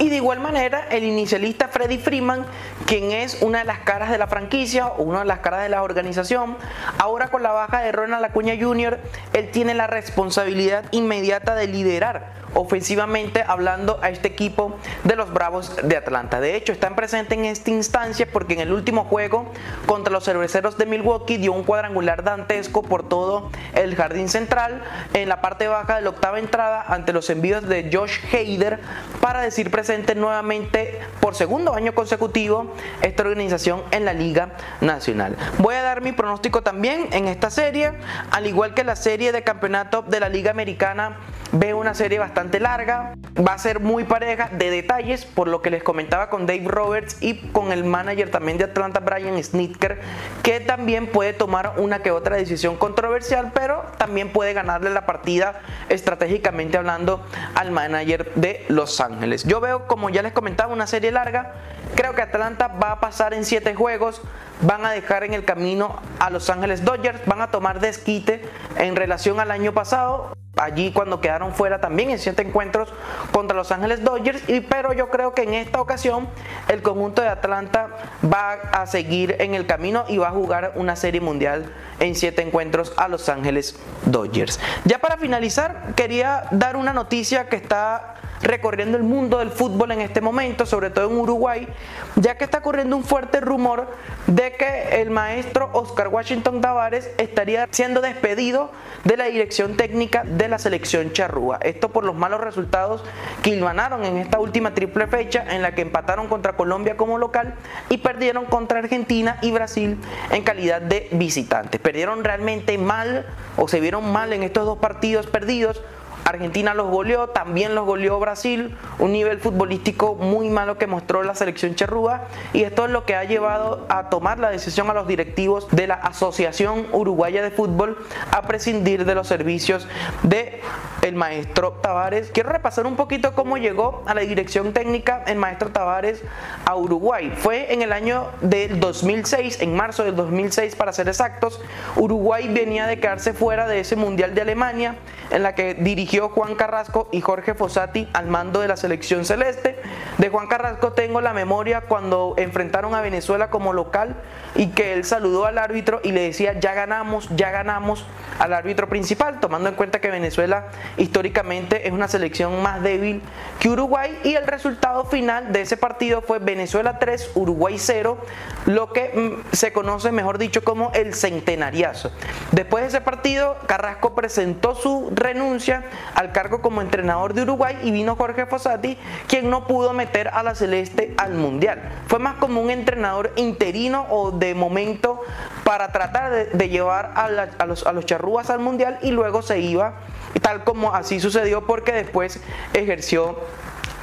Y 0.00 0.08
de 0.08 0.16
igual 0.16 0.40
manera, 0.40 0.86
el 0.90 1.04
inicialista 1.04 1.68
Freddy 1.68 1.98
Freeman, 1.98 2.46
quien 2.86 3.12
es 3.12 3.42
una 3.42 3.58
de 3.58 3.64
las 3.66 3.80
caras 3.80 4.10
de 4.10 4.16
la 4.16 4.26
franquicia 4.26 4.86
una 4.96 5.20
de 5.20 5.26
las 5.26 5.40
caras 5.40 5.62
de 5.62 5.68
la 5.68 5.82
organización, 5.82 6.56
ahora 6.96 7.28
con 7.28 7.42
la 7.42 7.52
baja 7.52 7.82
de 7.82 7.92
Ronald 7.92 8.24
Acuña 8.24 8.54
Jr., 8.58 8.98
él 9.34 9.50
tiene 9.50 9.74
la 9.74 9.86
responsabilidad 9.86 10.86
inmediata 10.90 11.54
de 11.54 11.66
liderar 11.66 12.39
ofensivamente 12.54 13.44
hablando 13.46 13.98
a 14.02 14.10
este 14.10 14.28
equipo 14.28 14.76
de 15.04 15.16
los 15.16 15.32
Bravos 15.32 15.76
de 15.82 15.96
Atlanta. 15.96 16.40
De 16.40 16.56
hecho, 16.56 16.72
están 16.72 16.96
presentes 16.96 17.38
en 17.38 17.44
esta 17.44 17.70
instancia 17.70 18.26
porque 18.30 18.54
en 18.54 18.60
el 18.60 18.72
último 18.72 19.04
juego 19.04 19.50
contra 19.86 20.12
los 20.12 20.24
cerveceros 20.24 20.78
de 20.78 20.86
Milwaukee 20.86 21.36
dio 21.36 21.52
un 21.52 21.64
cuadrangular 21.64 22.24
dantesco 22.24 22.82
por 22.82 23.08
todo 23.08 23.50
el 23.74 23.94
jardín 23.96 24.28
central 24.28 24.82
en 25.14 25.28
la 25.28 25.40
parte 25.40 25.68
baja 25.68 25.96
de 25.96 26.02
la 26.02 26.10
octava 26.10 26.38
entrada 26.38 26.84
ante 26.86 27.12
los 27.12 27.30
envíos 27.30 27.68
de 27.68 27.90
Josh 27.92 28.18
Hader 28.32 28.80
para 29.20 29.40
decir 29.40 29.70
presente 29.70 30.14
nuevamente 30.14 31.00
por 31.20 31.34
segundo 31.34 31.74
año 31.74 31.94
consecutivo 31.94 32.74
esta 33.02 33.22
organización 33.22 33.82
en 33.90 34.04
la 34.04 34.12
Liga 34.12 34.50
Nacional. 34.80 35.36
Voy 35.58 35.74
a 35.74 35.82
dar 35.82 36.00
mi 36.00 36.12
pronóstico 36.12 36.62
también 36.62 37.08
en 37.12 37.28
esta 37.28 37.50
serie, 37.50 37.92
al 38.30 38.46
igual 38.46 38.74
que 38.74 38.84
la 38.84 38.96
serie 38.96 39.32
de 39.32 39.42
campeonato 39.42 40.02
de 40.02 40.20
la 40.20 40.28
Liga 40.28 40.50
Americana 40.50 41.18
Veo 41.52 41.78
una 41.78 41.94
serie 41.94 42.20
bastante 42.20 42.60
larga, 42.60 43.14
va 43.36 43.54
a 43.54 43.58
ser 43.58 43.80
muy 43.80 44.04
pareja 44.04 44.48
de 44.52 44.70
detalles, 44.70 45.24
por 45.24 45.48
lo 45.48 45.62
que 45.62 45.70
les 45.70 45.82
comentaba 45.82 46.30
con 46.30 46.46
Dave 46.46 46.64
Roberts 46.66 47.16
y 47.20 47.38
con 47.48 47.72
el 47.72 47.82
manager 47.82 48.30
también 48.30 48.56
de 48.56 48.64
Atlanta, 48.64 49.00
Brian 49.00 49.42
Snitker, 49.42 50.00
que 50.44 50.60
también 50.60 51.08
puede 51.08 51.32
tomar 51.32 51.74
una 51.78 52.02
que 52.02 52.12
otra 52.12 52.36
decisión 52.36 52.76
controversial, 52.76 53.50
pero 53.52 53.82
también 53.98 54.32
puede 54.32 54.52
ganarle 54.52 54.90
la 54.90 55.06
partida 55.06 55.60
estratégicamente 55.88 56.78
hablando 56.78 57.26
al 57.56 57.72
manager 57.72 58.32
de 58.36 58.64
Los 58.68 59.00
Ángeles. 59.00 59.42
Yo 59.42 59.60
veo, 59.60 59.88
como 59.88 60.08
ya 60.08 60.22
les 60.22 60.32
comentaba, 60.32 60.72
una 60.72 60.86
serie 60.86 61.10
larga. 61.10 61.54
Creo 61.94 62.14
que 62.14 62.22
Atlanta 62.22 62.68
va 62.68 62.92
a 62.92 63.00
pasar 63.00 63.34
en 63.34 63.44
7 63.44 63.74
juegos, 63.74 64.20
van 64.62 64.84
a 64.84 64.90
dejar 64.92 65.24
en 65.24 65.34
el 65.34 65.44
camino 65.44 66.00
a 66.18 66.30
Los 66.30 66.50
Ángeles 66.50 66.84
Dodgers, 66.84 67.24
van 67.26 67.40
a 67.42 67.50
tomar 67.50 67.80
desquite 67.80 68.42
en 68.76 68.96
relación 68.96 69.40
al 69.40 69.50
año 69.50 69.72
pasado 69.72 70.32
allí 70.60 70.92
cuando 70.92 71.20
quedaron 71.20 71.54
fuera 71.54 71.80
también 71.80 72.10
en 72.10 72.18
siete 72.18 72.42
encuentros 72.42 72.92
contra 73.32 73.56
Los 73.56 73.72
Ángeles 73.72 74.04
Dodgers, 74.04 74.42
y, 74.48 74.60
pero 74.60 74.92
yo 74.92 75.08
creo 75.10 75.34
que 75.34 75.42
en 75.42 75.54
esta 75.54 75.80
ocasión 75.80 76.28
el 76.68 76.82
conjunto 76.82 77.22
de 77.22 77.28
Atlanta 77.28 77.88
va 78.22 78.52
a 78.72 78.86
seguir 78.86 79.36
en 79.38 79.54
el 79.54 79.66
camino 79.66 80.04
y 80.08 80.18
va 80.18 80.28
a 80.28 80.32
jugar 80.32 80.72
una 80.76 80.96
serie 80.96 81.20
mundial 81.20 81.72
en 81.98 82.14
siete 82.14 82.42
encuentros 82.42 82.92
a 82.96 83.08
Los 83.08 83.28
Ángeles 83.28 83.78
Dodgers. 84.04 84.60
Ya 84.84 84.98
para 84.98 85.16
finalizar, 85.16 85.94
quería 85.96 86.44
dar 86.50 86.76
una 86.76 86.92
noticia 86.92 87.48
que 87.48 87.56
está 87.56 88.16
recorriendo 88.42 88.96
el 88.96 89.02
mundo 89.02 89.38
del 89.38 89.50
fútbol 89.50 89.92
en 89.92 90.00
este 90.00 90.20
momento, 90.20 90.66
sobre 90.66 90.90
todo 90.90 91.10
en 91.10 91.16
Uruguay, 91.16 91.68
ya 92.16 92.36
que 92.36 92.44
está 92.44 92.62
corriendo 92.62 92.96
un 92.96 93.04
fuerte 93.04 93.40
rumor 93.40 93.88
de 94.26 94.52
que 94.52 95.00
el 95.00 95.10
maestro 95.10 95.70
Oscar 95.72 96.08
Washington 96.08 96.60
Tavares 96.60 97.10
estaría 97.18 97.68
siendo 97.70 98.00
despedido 98.00 98.70
de 99.04 99.16
la 99.16 99.24
dirección 99.24 99.76
técnica 99.76 100.24
de 100.24 100.48
la 100.48 100.58
selección 100.58 101.12
charrúa. 101.12 101.58
Esto 101.62 101.90
por 101.90 102.04
los 102.04 102.14
malos 102.14 102.40
resultados 102.40 103.02
que 103.42 103.50
ilvanaron 103.50 104.04
en 104.04 104.18
esta 104.18 104.38
última 104.38 104.74
triple 104.74 105.06
fecha 105.06 105.44
en 105.50 105.62
la 105.62 105.74
que 105.74 105.82
empataron 105.82 106.28
contra 106.28 106.54
Colombia 106.54 106.96
como 106.96 107.18
local 107.18 107.54
y 107.88 107.98
perdieron 107.98 108.46
contra 108.46 108.78
Argentina 108.78 109.38
y 109.42 109.50
Brasil 109.50 109.98
en 110.30 110.42
calidad 110.42 110.80
de 110.80 111.08
visitantes. 111.12 111.80
Perdieron 111.80 112.24
realmente 112.24 112.76
mal 112.78 113.26
o 113.56 113.68
se 113.68 113.80
vieron 113.80 114.12
mal 114.12 114.32
en 114.32 114.42
estos 114.42 114.64
dos 114.64 114.78
partidos 114.78 115.26
perdidos 115.26 115.82
Argentina 116.24 116.74
los 116.74 116.88
goleó, 116.88 117.28
también 117.28 117.74
los 117.74 117.86
goleó 117.86 118.18
Brasil, 118.18 118.76
un 118.98 119.12
nivel 119.12 119.38
futbolístico 119.38 120.14
muy 120.14 120.50
malo 120.50 120.78
que 120.78 120.86
mostró 120.86 121.22
la 121.22 121.34
selección 121.34 121.74
cherrúa 121.74 122.28
y 122.52 122.62
esto 122.62 122.84
es 122.84 122.90
lo 122.90 123.04
que 123.04 123.14
ha 123.14 123.24
llevado 123.24 123.86
a 123.88 124.10
tomar 124.10 124.38
la 124.38 124.50
decisión 124.50 124.90
a 124.90 124.94
los 124.94 125.06
directivos 125.06 125.68
de 125.70 125.86
la 125.86 125.94
Asociación 125.94 126.86
Uruguaya 126.92 127.42
de 127.42 127.50
Fútbol 127.50 127.98
a 128.30 128.42
prescindir 128.42 129.04
de 129.04 129.14
los 129.14 129.28
servicios 129.28 129.86
de 130.22 130.60
el 131.02 131.14
maestro 131.14 131.72
Tavares. 131.80 132.30
Quiero 132.30 132.50
repasar 132.50 132.86
un 132.86 132.96
poquito 132.96 133.34
cómo 133.34 133.56
llegó 133.56 134.02
a 134.06 134.14
la 134.14 134.20
dirección 134.22 134.72
técnica 134.72 135.24
el 135.26 135.36
maestro 135.36 135.70
Tavares 135.70 136.22
a 136.64 136.76
Uruguay. 136.76 137.32
Fue 137.36 137.72
en 137.72 137.82
el 137.82 137.92
año 137.92 138.26
del 138.40 138.80
2006, 138.80 139.60
en 139.60 139.74
marzo 139.74 140.04
del 140.04 140.16
2006 140.16 140.76
para 140.76 140.92
ser 140.92 141.08
exactos, 141.08 141.60
Uruguay 141.96 142.48
venía 142.48 142.86
de 142.86 143.00
quedarse 143.00 143.32
fuera 143.32 143.66
de 143.66 143.80
ese 143.80 143.96
Mundial 143.96 144.34
de 144.34 144.42
Alemania 144.42 144.96
en 145.30 145.42
la 145.42 145.54
que 145.54 145.74
dirigió 145.74 146.28
Juan 146.28 146.54
Carrasco 146.54 147.08
y 147.12 147.20
Jorge 147.20 147.54
Fossati 147.54 148.08
al 148.12 148.26
mando 148.26 148.60
de 148.60 148.68
la 148.68 148.76
selección 148.76 149.24
celeste. 149.24 149.80
De 150.18 150.28
Juan 150.28 150.48
Carrasco 150.48 150.92
tengo 150.92 151.20
la 151.20 151.32
memoria 151.32 151.82
cuando 151.82 152.34
enfrentaron 152.36 152.94
a 152.94 153.00
Venezuela 153.00 153.50
como 153.50 153.72
local 153.72 154.16
y 154.54 154.68
que 154.68 154.92
él 154.92 155.04
saludó 155.04 155.46
al 155.46 155.58
árbitro 155.58 156.00
y 156.02 156.12
le 156.12 156.22
decía 156.22 156.58
ya 156.58 156.74
ganamos, 156.74 157.28
ya 157.36 157.50
ganamos 157.50 158.04
al 158.38 158.52
árbitro 158.52 158.88
principal, 158.88 159.38
tomando 159.40 159.68
en 159.68 159.74
cuenta 159.74 160.00
que 160.00 160.10
Venezuela 160.10 160.68
históricamente 161.00 161.86
es 161.86 161.92
una 161.92 162.08
selección 162.08 162.62
más 162.62 162.82
débil 162.82 163.22
que 163.58 163.70
Uruguay 163.70 164.18
y 164.22 164.34
el 164.34 164.46
resultado 164.46 165.04
final 165.06 165.52
de 165.52 165.62
ese 165.62 165.76
partido 165.76 166.20
fue 166.20 166.38
Venezuela 166.38 166.98
3, 166.98 167.32
Uruguay 167.34 167.76
0, 167.78 168.18
lo 168.66 168.92
que 168.92 169.10
mm, 169.14 169.54
se 169.56 169.72
conoce 169.72 170.12
mejor 170.12 170.38
dicho 170.38 170.62
como 170.62 170.92
el 170.92 171.14
centenariazo. 171.14 172.12
Después 172.52 172.82
de 172.82 172.88
ese 172.88 173.00
partido, 173.00 173.56
Carrasco 173.66 174.14
presentó 174.14 174.74
su 174.74 175.10
renuncia 175.14 175.84
al 176.14 176.32
cargo 176.32 176.60
como 176.60 176.82
entrenador 176.82 177.34
de 177.34 177.42
Uruguay 177.42 177.78
y 177.82 177.90
vino 177.90 178.16
Jorge 178.16 178.46
Fossati, 178.46 178.98
quien 179.26 179.48
no 179.48 179.66
pudo 179.66 179.92
meter 179.92 180.28
a 180.28 180.42
la 180.42 180.54
Celeste 180.54 181.14
al 181.16 181.32
Mundial. 181.32 181.80
Fue 182.08 182.18
más 182.18 182.34
como 182.34 182.60
un 182.60 182.70
entrenador 182.70 183.32
interino 183.36 184.06
o 184.10 184.32
de 184.32 184.54
momento 184.54 185.22
para 185.64 185.92
tratar 185.92 186.48
de, 186.52 186.68
llevar 186.68 187.12
a, 187.14 187.66
los, 187.66 187.86
a 187.86 187.92
los 187.92 188.06
charrúas 188.06 188.50
al 188.50 188.58
Mundial 188.58 188.98
y 189.02 189.10
luego 189.12 189.42
se 189.42 189.60
iba, 189.60 189.94
tal 190.40 190.64
como 190.64 190.94
así 190.94 191.20
sucedió 191.20 191.66
porque 191.66 191.92
después 191.92 192.40
ejerció 192.72 193.36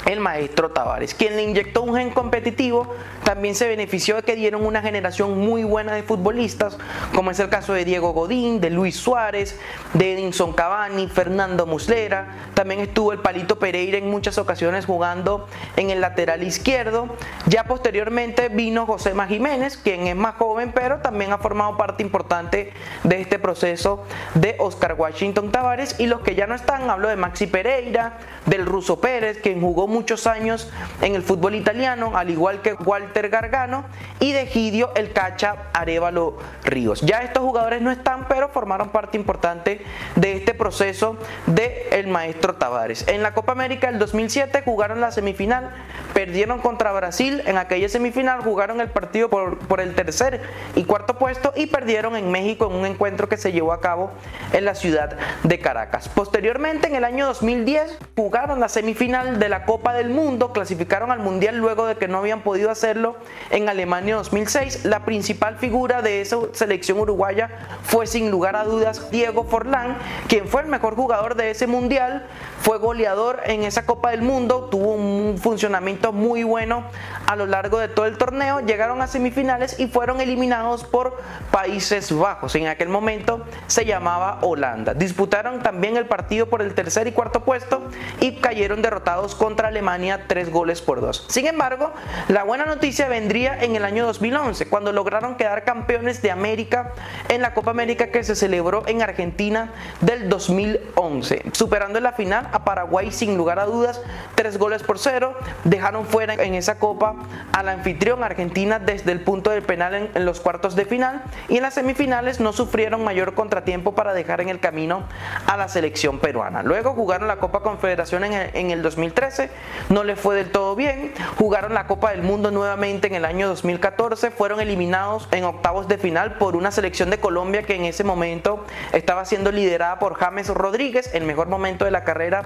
el 0.06 0.20
maestro 0.20 0.70
Tavares. 0.72 1.14
Quien 1.14 1.36
le 1.36 1.44
inyectó 1.44 1.82
un 1.84 1.96
gen 1.96 2.12
competitivo 2.12 2.96
también 3.28 3.56
se 3.56 3.68
benefició 3.68 4.16
de 4.16 4.24
que 4.24 4.38
dieron 4.38 4.66
una 4.66 4.82
generación 4.82 5.38
muy 5.38 5.66
buena 5.66 5.94
de 5.94 6.02
futbolistas, 6.02 6.78
como 7.14 7.30
es 7.30 7.38
el 7.42 7.50
caso 7.50 7.74
de 7.74 7.84
Diego 7.84 8.14
Godín, 8.14 8.62
de 8.62 8.70
Luis 8.70 8.96
Suárez, 8.96 9.60
de 9.94 10.14
Edinson 10.14 10.54
Cavani, 10.54 11.10
Fernando 11.10 11.66
Muslera. 11.66 12.52
También 12.54 12.80
estuvo 12.80 13.12
el 13.12 13.20
Palito 13.20 13.60
Pereira 13.60 13.98
en 13.98 14.10
muchas 14.10 14.38
ocasiones 14.38 14.86
jugando 14.86 15.46
en 15.76 15.90
el 15.90 16.00
lateral 16.00 16.42
izquierdo. 16.42 17.10
Ya 17.48 17.66
posteriormente 17.66 18.48
vino 18.48 18.86
José 18.86 19.14
Jiménez, 19.28 19.76
quien 19.76 20.08
es 20.08 20.16
más 20.16 20.36
joven, 20.36 20.72
pero 20.74 21.00
también 21.00 21.34
ha 21.34 21.38
formado 21.38 21.76
parte 21.76 22.04
importante 22.04 22.72
de 23.04 23.20
este 23.20 23.40
proceso 23.40 24.06
de 24.36 24.56
Oscar 24.58 24.96
Washington 24.98 25.52
Tavares. 25.52 26.00
Y 26.00 26.08
los 26.08 26.22
que 26.22 26.34
ya 26.34 26.48
no 26.48 26.56
están, 26.56 26.90
hablo 26.90 27.10
de 27.10 27.18
Maxi 27.18 27.48
Pereira, 27.48 28.20
del 28.46 28.66
Ruso 28.66 29.02
Pérez, 29.02 29.40
quien 29.44 29.60
jugó 29.60 29.86
muchos 29.86 30.28
años 30.28 30.72
en 31.02 31.14
el 31.14 31.24
fútbol 31.24 31.56
italiano, 31.56 32.16
al 32.16 32.30
igual 32.30 32.62
que 32.62 32.72
Walter 32.72 33.17
Gargano 33.30 33.86
y 34.20 34.32
de 34.32 34.46
Gidio 34.46 34.92
el 34.96 35.12
Cacha 35.12 35.56
Arevalo 35.74 36.38
Ríos. 36.64 37.02
Ya 37.02 37.22
estos 37.22 37.44
jugadores 37.44 37.82
no 37.82 37.92
están, 37.92 38.28
pero 38.28 38.50
formaron 38.50 38.90
parte 38.90 39.18
importante 39.18 39.82
de 40.16 40.34
este 40.34 40.54
proceso 40.54 41.18
de 41.48 41.90
el 41.92 42.08
maestro 42.08 42.56
Tavares. 42.56 43.08
En 43.08 43.24
la 43.24 43.34
Copa 43.34 43.52
América 43.52 43.88
del 43.88 44.00
2007 44.00 44.62
jugaron 44.64 45.02
la 45.02 45.12
semifinal, 45.12 45.72
perdieron 46.18 46.58
contra 46.58 46.92
Brasil 46.94 47.44
en 47.46 47.60
aquella 47.60 47.88
semifinal, 47.90 48.42
jugaron 48.42 48.82
el 48.82 48.90
partido 48.90 49.30
por, 49.30 49.60
por 49.60 49.80
el 49.80 49.94
tercer 49.94 50.42
y 50.74 50.84
cuarto 50.84 51.20
puesto 51.20 51.54
y 51.56 51.68
perdieron 51.68 52.16
en 52.16 52.32
México 52.32 52.68
en 52.72 52.76
un 52.76 52.88
encuentro 52.88 53.30
que 53.30 53.38
se 53.38 53.52
llevó 53.52 53.72
a 53.72 53.82
cabo 53.82 54.10
en 54.52 54.66
la 54.66 54.74
ciudad 54.74 55.16
de 55.44 55.60
Caracas. 55.60 56.10
Posteriormente, 56.10 56.88
en 56.88 56.96
el 56.96 57.04
año 57.04 57.28
2010, 57.28 58.00
jugaron 58.16 58.60
la 58.60 58.68
semifinal 58.68 59.38
de 59.38 59.48
la 59.48 59.64
Copa 59.66 59.94
del 59.94 60.10
Mundo, 60.10 60.54
clasificaron 60.54 61.12
al 61.12 61.20
Mundial 61.20 61.58
luego 61.58 61.86
de 61.86 61.98
que 61.98 62.08
no 62.08 62.18
habían 62.18 62.42
podido 62.42 62.72
hacerlo 62.72 63.18
en 63.52 63.70
Alemania 63.70 64.16
2006. 64.16 64.86
La 64.86 65.06
principal 65.06 65.58
figura 65.58 66.02
de 66.02 66.22
esa 66.22 66.38
selección 66.54 66.98
uruguaya 66.98 67.52
fue 67.84 68.08
sin 68.08 68.32
lugar 68.32 68.56
a 68.56 68.64
dudas 68.64 69.12
Diego 69.12 69.44
Forlán, 69.44 70.00
quien 70.28 70.48
fue 70.48 70.64
el 70.64 70.68
mejor 70.68 70.96
jugador 70.96 71.36
de 71.36 71.52
ese 71.52 71.68
Mundial, 71.68 72.26
fue 72.62 72.78
goleador 72.78 73.42
en 73.46 73.64
esa 73.64 73.86
Copa 73.86 74.12
del 74.12 74.22
Mundo, 74.22 74.68
tuvo 74.70 74.94
un 74.94 75.38
funcionamiento 75.38 76.12
muy 76.12 76.44
bueno 76.44 76.84
a 77.26 77.36
lo 77.36 77.46
largo 77.46 77.80
de 77.80 77.88
todo 77.88 78.06
el 78.06 78.18
torneo, 78.18 78.62
llegaron 78.62 79.02
a 79.02 79.08
semifinales 79.08 79.80
y 79.80 79.88
fueron 79.88 80.22
eliminados 80.22 80.84
por 80.84 81.18
Países 81.52 82.12
Bajos. 82.12 82.56
En 82.56 82.68
aquel 82.68 82.90
momento 82.90 83.46
se 83.68 83.86
llamaba 83.86 84.40
Holanda. 84.42 84.94
Disputaron 84.94 85.62
también 85.62 85.98
el 85.98 86.06
partido 86.06 86.48
por 86.48 86.62
el 86.62 86.74
tercer 86.74 87.08
y 87.08 87.12
cuarto 87.12 87.44
puesto 87.44 87.90
y 88.20 88.38
cayeron 88.38 88.82
derrotados 88.82 89.36
contra 89.36 89.68
Alemania 89.68 90.26
tres 90.28 90.52
goles 90.52 90.82
por 90.82 91.02
dos. 91.02 91.26
Sin 91.30 91.48
embargo, 91.48 91.94
la 92.28 92.44
buena 92.44 92.66
noticia 92.66 93.08
vendría 93.08 93.62
en 93.64 93.76
el 93.76 93.86
año 93.86 94.06
2011, 94.06 94.68
cuando 94.68 94.92
lograron 94.92 95.36
quedar 95.36 95.64
campeones 95.64 96.22
de 96.22 96.32
América 96.32 96.94
en 97.30 97.42
la 97.42 97.54
Copa 97.54 97.72
América 97.72 98.08
que 98.08 98.24
se 98.24 98.36
celebró 98.36 98.84
en 98.88 99.02
Argentina 99.02 99.72
del 100.02 100.30
2011, 100.30 101.44
superando 101.52 102.00
la 102.00 102.14
final 102.14 102.47
a 102.52 102.64
Paraguay 102.64 103.12
sin 103.12 103.38
lugar 103.38 103.60
a 103.60 103.66
dudas. 103.66 104.02
Tres 104.36 104.58
goles 104.58 104.84
por 104.84 105.00
cero, 105.00 105.36
dejaron 105.64 106.06
fuera 106.06 106.34
en 106.36 106.56
esa 106.56 106.80
copa 106.80 107.16
a 107.52 107.64
la 107.64 107.74
anfitrión 107.74 108.24
Argentina 108.24 108.80
desde 108.80 109.12
el 109.12 109.22
punto 109.22 109.50
del 109.50 109.64
penal 109.64 110.10
en, 110.14 110.26
los 110.26 110.40
cuartos 110.40 110.76
de 110.76 110.86
final. 110.86 111.24
Y 111.50 111.58
en 111.58 111.64
las 111.64 111.74
semifinales 111.74 112.40
no 112.40 112.54
sufrieron 112.54 113.04
mayor 113.04 113.34
contratiempo 113.34 113.96
para 113.96 114.14
dejar 114.14 114.42
en 114.42 114.50
el 114.50 114.60
camino 114.60 115.04
a 115.46 115.58
la 115.58 115.68
selección 115.68 116.20
peruana. 116.20 116.64
Luego 116.64 116.94
jugaron 116.94 117.28
la 117.28 117.38
Copa 117.38 117.62
Confederación 117.62 118.24
en 118.24 118.38
en 118.54 118.72
el 118.72 118.82
2013, 118.82 119.50
no 119.90 120.04
les 120.04 120.20
fue 120.20 120.36
del 120.36 120.52
todo 120.52 120.76
bien, 120.76 121.14
jugaron 121.38 121.74
la 121.74 121.88
Copa 121.88 122.12
del 122.12 122.22
Mundo 122.22 122.52
nuevamente 122.52 123.08
en 123.08 123.16
el 123.16 123.26
año 123.26 123.48
2014, 123.48 124.32
fueron 124.32 124.60
eliminados 124.60 125.28
en 125.32 125.44
octavos 125.44 125.88
de 125.88 125.98
final 125.98 126.38
por 126.38 126.56
una 126.56 126.72
selección 126.72 127.10
de 127.10 127.20
Colombia 127.20 127.64
que 127.64 127.76
en 127.76 127.86
ese 127.86 128.04
momento 128.04 128.66
estaba 128.94 129.26
siendo 129.26 129.52
liderada 129.52 130.00
por 130.00 130.16
James 130.16 130.50
Rodríguez, 130.50 131.14
el 131.14 131.24
mejor 131.24 131.48
momento 131.48 131.86
de 131.86 131.92
la 131.92 132.04
carrera 132.04 132.37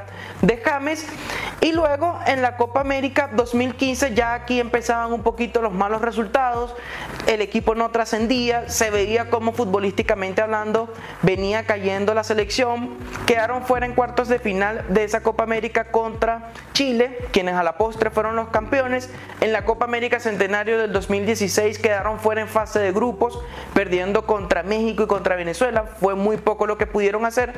de 0.42 0.58
James. 0.58 1.06
Y 1.62 1.74
luego 1.74 2.20
en 2.26 2.42
la 2.42 2.58
Copa 2.58 2.82
América 2.82 3.30
2015 3.34 4.14
ya 4.14 4.34
aquí 4.34 4.60
empezaban 4.60 5.14
un 5.14 5.22
poquito 5.22 5.62
los 5.62 5.74
malos 5.74 6.02
resultados, 6.02 6.76
el 7.28 7.42
equipo 7.42 7.76
no 7.76 7.92
trascendía, 7.92 8.70
se 8.70 8.90
veía 8.90 9.30
como 9.30 9.54
futbolísticamente 9.54 10.42
hablando 10.42 10.92
venía 11.22 11.66
cayendo 11.66 12.14
la 12.14 12.24
selección, 12.24 12.98
quedaron 13.26 13.64
fuera 13.64 13.86
en 13.86 13.94
cuartos 13.94 14.28
de 14.28 14.40
final 14.40 14.86
de 14.90 15.04
esa 15.04 15.22
Copa 15.22 15.44
América 15.44 15.86
contra 15.86 16.52
Chile, 16.74 17.18
quienes 17.32 17.56
a 17.56 17.64
la 17.64 17.78
postre 17.78 18.10
fueron 18.10 18.36
los 18.36 18.50
campeones. 18.50 19.10
En 19.40 19.54
la 19.54 19.66
Copa 19.66 19.86
América 19.86 20.20
Centenario 20.20 20.78
del 20.78 20.92
2016 20.92 21.80
quedaron 21.80 22.20
fuera 22.20 22.42
en 22.42 22.48
fase 22.48 22.80
de 22.80 22.92
grupos, 22.92 23.40
perdiendo 23.74 24.26
contra 24.26 24.64
México 24.64 25.04
y 25.04 25.08
contra 25.08 25.36
Venezuela. 25.36 25.86
Fue 26.00 26.16
muy 26.16 26.38
poco 26.38 26.68
lo 26.68 26.78
que 26.78 26.88
pudieron 26.88 27.26
hacer. 27.26 27.54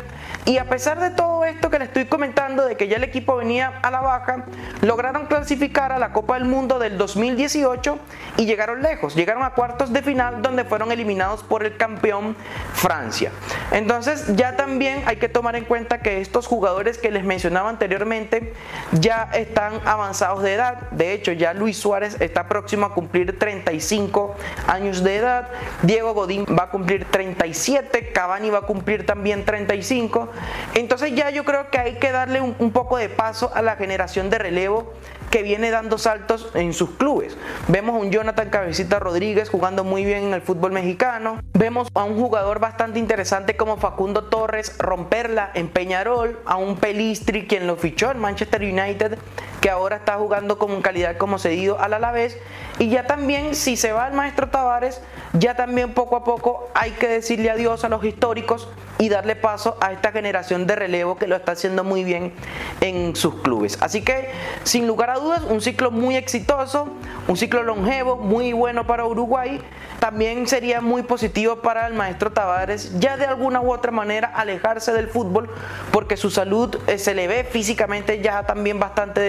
Y 0.45 0.57
a 0.57 0.69
pesar 0.69 0.99
de 0.99 1.11
todo 1.11 1.45
esto 1.45 1.69
que 1.69 1.79
les 1.79 1.87
estoy 1.89 2.05
comentando, 2.05 2.22
de 2.23 2.77
que 2.77 2.87
ya 2.87 2.95
el 2.95 3.03
equipo 3.03 3.35
venía 3.35 3.79
a 3.81 3.91
la 3.91 3.99
baja, 3.99 4.45
lograron 4.81 5.25
clasificar 5.25 5.91
a 5.91 5.99
la 5.99 6.13
Copa 6.13 6.35
del 6.35 6.45
Mundo 6.45 6.79
del 6.79 6.97
2018 6.97 7.99
y 8.37 8.45
llegaron 8.45 8.81
lejos. 8.81 9.13
Llegaron 9.15 9.43
a 9.43 9.49
cuartos 9.49 9.91
de 9.91 10.01
final 10.01 10.41
donde 10.41 10.63
fueron 10.63 10.93
eliminados 10.93 11.43
por 11.43 11.65
el 11.65 11.75
campeón 11.75 12.37
Francia. 12.73 13.31
Entonces 13.71 14.35
ya 14.35 14.55
también 14.55 15.03
hay 15.05 15.17
que 15.17 15.27
tomar 15.27 15.57
en 15.57 15.65
cuenta 15.65 15.99
que 15.99 16.21
estos 16.21 16.47
jugadores 16.47 16.97
que 16.97 17.11
les 17.11 17.25
mencionaba 17.25 17.69
anteriormente 17.69 18.53
ya 18.93 19.29
están 19.33 19.81
avanzados 19.85 20.41
de 20.43 20.53
edad. 20.53 20.89
De 20.91 21.11
hecho, 21.11 21.33
ya 21.33 21.53
Luis 21.53 21.77
Suárez 21.77 22.15
está 22.21 22.47
próximo 22.47 22.85
a 22.85 22.93
cumplir 22.93 23.37
35 23.37 24.35
años 24.67 25.03
de 25.03 25.17
edad. 25.17 25.49
Diego 25.81 26.13
Godín 26.13 26.45
va 26.57 26.63
a 26.63 26.69
cumplir 26.69 27.03
37. 27.03 28.13
Cavani 28.13 28.49
va 28.49 28.59
a 28.59 28.61
cumplir 28.61 29.05
también 29.05 29.43
35. 29.43 30.29
Entonces 30.73 31.13
ya 31.13 31.29
yo 31.29 31.43
creo 31.43 31.69
que 31.69 31.79
hay 31.79 31.93
que 31.95 32.12
darle 32.13 32.39
un, 32.41 32.71
poco 32.71 32.97
de 32.97 33.09
paso 33.09 33.51
a 33.53 33.61
la 33.61 33.75
generación 33.75 34.29
de 34.29 34.37
relevo 34.37 34.93
que 35.29 35.43
viene 35.43 35.71
dando 35.71 35.97
saltos 35.97 36.49
en 36.53 36.73
sus 36.73 36.91
clubes. 36.91 37.35
Vemos 37.67 37.95
a 37.95 37.99
un 37.99 38.11
Jonathan 38.11 38.49
Cabecita 38.49 38.99
Rodríguez 38.99 39.49
jugando 39.49 39.83
muy 39.83 40.05
bien 40.05 40.25
en 40.25 40.33
el 40.33 40.41
fútbol 40.41 40.71
mexicano. 40.71 41.39
Vemos 41.53 41.89
a 41.93 42.03
un 42.03 42.15
jugador 42.15 42.59
bastante 42.59 42.99
interesante 42.99 43.57
como 43.57 43.77
Facundo 43.77 44.25
Torres 44.25 44.77
romperla 44.77 45.51
en 45.55 45.69
Peñarol, 45.69 46.39
a 46.45 46.57
un 46.57 46.77
Pelistri 46.77 47.47
quien 47.47 47.67
lo 47.67 47.75
fichó 47.75 48.11
en 48.11 48.19
Manchester 48.19 48.61
United 48.61 49.17
que 49.63 49.69
ahora 49.69 49.95
está 49.95 50.17
jugando 50.17 50.57
con 50.57 50.81
calidad 50.81 51.15
como 51.15 51.39
cedido 51.39 51.79
al 51.79 51.93
Alavés 51.93 52.37
y 52.79 52.89
ya 52.89 53.07
también 53.07 53.55
si 53.55 53.77
se 53.77 53.93
va 53.93 54.09
el 54.09 54.13
maestro 54.13 54.49
Tavares, 54.49 54.99
ya 55.31 55.55
también 55.55 55.93
poco 55.93 56.17
a 56.17 56.25
poco 56.25 56.67
hay 56.73 56.91
que 56.91 57.07
decirle 57.07 57.49
adiós 57.49 57.85
a 57.85 57.87
los 57.87 58.03
históricos 58.03 58.67
y 58.99 59.07
darle 59.07 59.35
paso 59.35 59.77
a 59.79 59.93
esta 59.93 60.11
generación 60.11 60.67
de 60.67 60.75
relevo 60.75 61.17
que 61.17 61.27
lo 61.27 61.35
está 61.35 61.53
haciendo 61.53 61.83
muy 61.83 62.03
bien 62.03 62.33
en 62.81 63.15
sus 63.15 63.35
clubes. 63.35 63.77
Así 63.81 64.01
que 64.01 64.29
sin 64.63 64.85
lugar 64.85 65.09
a 65.09 65.15
dudas, 65.15 65.43
un 65.43 65.61
ciclo 65.61 65.91
muy 65.91 66.15
exitoso, 66.15 66.89
un 67.27 67.37
ciclo 67.37 67.63
longevo, 67.63 68.17
muy 68.17 68.53
bueno 68.53 68.85
para 68.85 69.05
Uruguay. 69.05 69.61
También 69.99 70.47
sería 70.47 70.81
muy 70.81 71.03
positivo 71.03 71.57
para 71.57 71.87
el 71.87 71.93
maestro 71.93 72.33
Tavares 72.33 72.99
ya 72.99 73.15
de 73.15 73.25
alguna 73.25 73.61
u 73.61 73.71
otra 73.71 73.91
manera 73.91 74.27
alejarse 74.27 74.91
del 74.91 75.07
fútbol 75.07 75.49
porque 75.91 76.17
su 76.17 76.29
salud 76.29 76.77
eh, 76.87 76.97
se 76.97 77.13
le 77.13 77.27
ve 77.27 77.45
físicamente 77.45 78.21
ya 78.21 78.43
también 78.43 78.79
bastante 78.79 79.21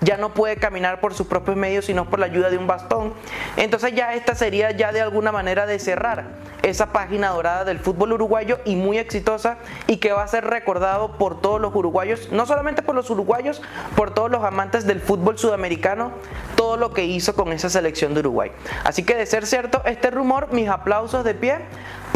ya 0.00 0.16
no 0.16 0.34
puede 0.34 0.56
caminar 0.56 1.00
por 1.00 1.14
sus 1.14 1.26
propios 1.26 1.56
medios 1.56 1.84
sino 1.84 2.08
por 2.08 2.18
la 2.18 2.26
ayuda 2.26 2.50
de 2.50 2.58
un 2.58 2.66
bastón. 2.66 3.12
Entonces 3.56 3.94
ya 3.94 4.14
esta 4.14 4.34
sería 4.34 4.70
ya 4.70 4.92
de 4.92 5.00
alguna 5.00 5.32
manera 5.32 5.66
de 5.66 5.78
cerrar 5.78 6.24
esa 6.62 6.92
página 6.92 7.28
dorada 7.30 7.64
del 7.64 7.78
fútbol 7.78 8.12
uruguayo 8.12 8.58
y 8.64 8.76
muy 8.76 8.98
exitosa 8.98 9.58
y 9.86 9.98
que 9.98 10.12
va 10.12 10.22
a 10.22 10.28
ser 10.28 10.44
recordado 10.44 11.12
por 11.12 11.40
todos 11.40 11.60
los 11.60 11.74
uruguayos, 11.74 12.30
no 12.32 12.46
solamente 12.46 12.82
por 12.82 12.94
los 12.94 13.10
uruguayos, 13.10 13.62
por 13.96 14.12
todos 14.12 14.30
los 14.30 14.44
amantes 14.44 14.86
del 14.86 15.00
fútbol 15.00 15.38
sudamericano, 15.38 16.12
todo 16.56 16.76
lo 16.76 16.92
que 16.92 17.04
hizo 17.04 17.34
con 17.34 17.52
esa 17.52 17.70
selección 17.70 18.14
de 18.14 18.20
Uruguay. 18.20 18.52
Así 18.84 19.02
que 19.04 19.14
de 19.14 19.26
ser 19.26 19.46
cierto 19.46 19.82
este 19.84 20.10
rumor, 20.10 20.48
mis 20.52 20.68
aplausos 20.68 21.24
de 21.24 21.34
pie 21.34 21.58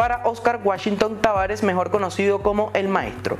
para 0.03 0.23
Oscar 0.25 0.59
Washington 0.65 1.23
Tavares, 1.23 1.63
mejor 1.63 1.93
conocido 1.93 2.43
como 2.43 2.73
el 2.75 2.89
maestro. 2.89 3.39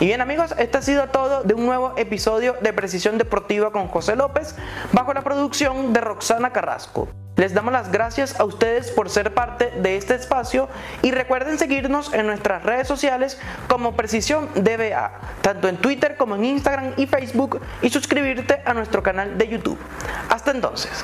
Y 0.00 0.04
bien 0.04 0.20
amigos, 0.20 0.54
esto 0.58 0.76
ha 0.76 0.82
sido 0.82 1.06
todo 1.06 1.44
de 1.44 1.54
un 1.54 1.64
nuevo 1.64 1.94
episodio 1.96 2.56
de 2.60 2.74
Precisión 2.74 3.16
Deportiva 3.16 3.72
con 3.72 3.88
José 3.88 4.14
López, 4.14 4.54
bajo 4.92 5.14
la 5.14 5.22
producción 5.22 5.94
de 5.94 6.02
Roxana 6.02 6.52
Carrasco. 6.52 7.08
Les 7.36 7.54
damos 7.54 7.72
las 7.72 7.90
gracias 7.90 8.38
a 8.38 8.44
ustedes 8.44 8.90
por 8.90 9.08
ser 9.08 9.32
parte 9.32 9.70
de 9.70 9.96
este 9.96 10.14
espacio 10.14 10.68
y 11.00 11.10
recuerden 11.10 11.58
seguirnos 11.58 12.12
en 12.12 12.26
nuestras 12.26 12.64
redes 12.64 12.86
sociales 12.86 13.40
como 13.66 13.96
Precisión 13.96 14.50
DBA, 14.54 15.10
tanto 15.40 15.68
en 15.68 15.78
Twitter 15.78 16.18
como 16.18 16.36
en 16.36 16.44
Instagram 16.44 16.92
y 16.98 17.06
Facebook 17.06 17.62
y 17.80 17.88
suscribirte 17.88 18.60
a 18.66 18.74
nuestro 18.74 19.02
canal 19.02 19.38
de 19.38 19.48
YouTube. 19.48 19.78
Hasta 20.28 20.50
entonces. 20.50 21.02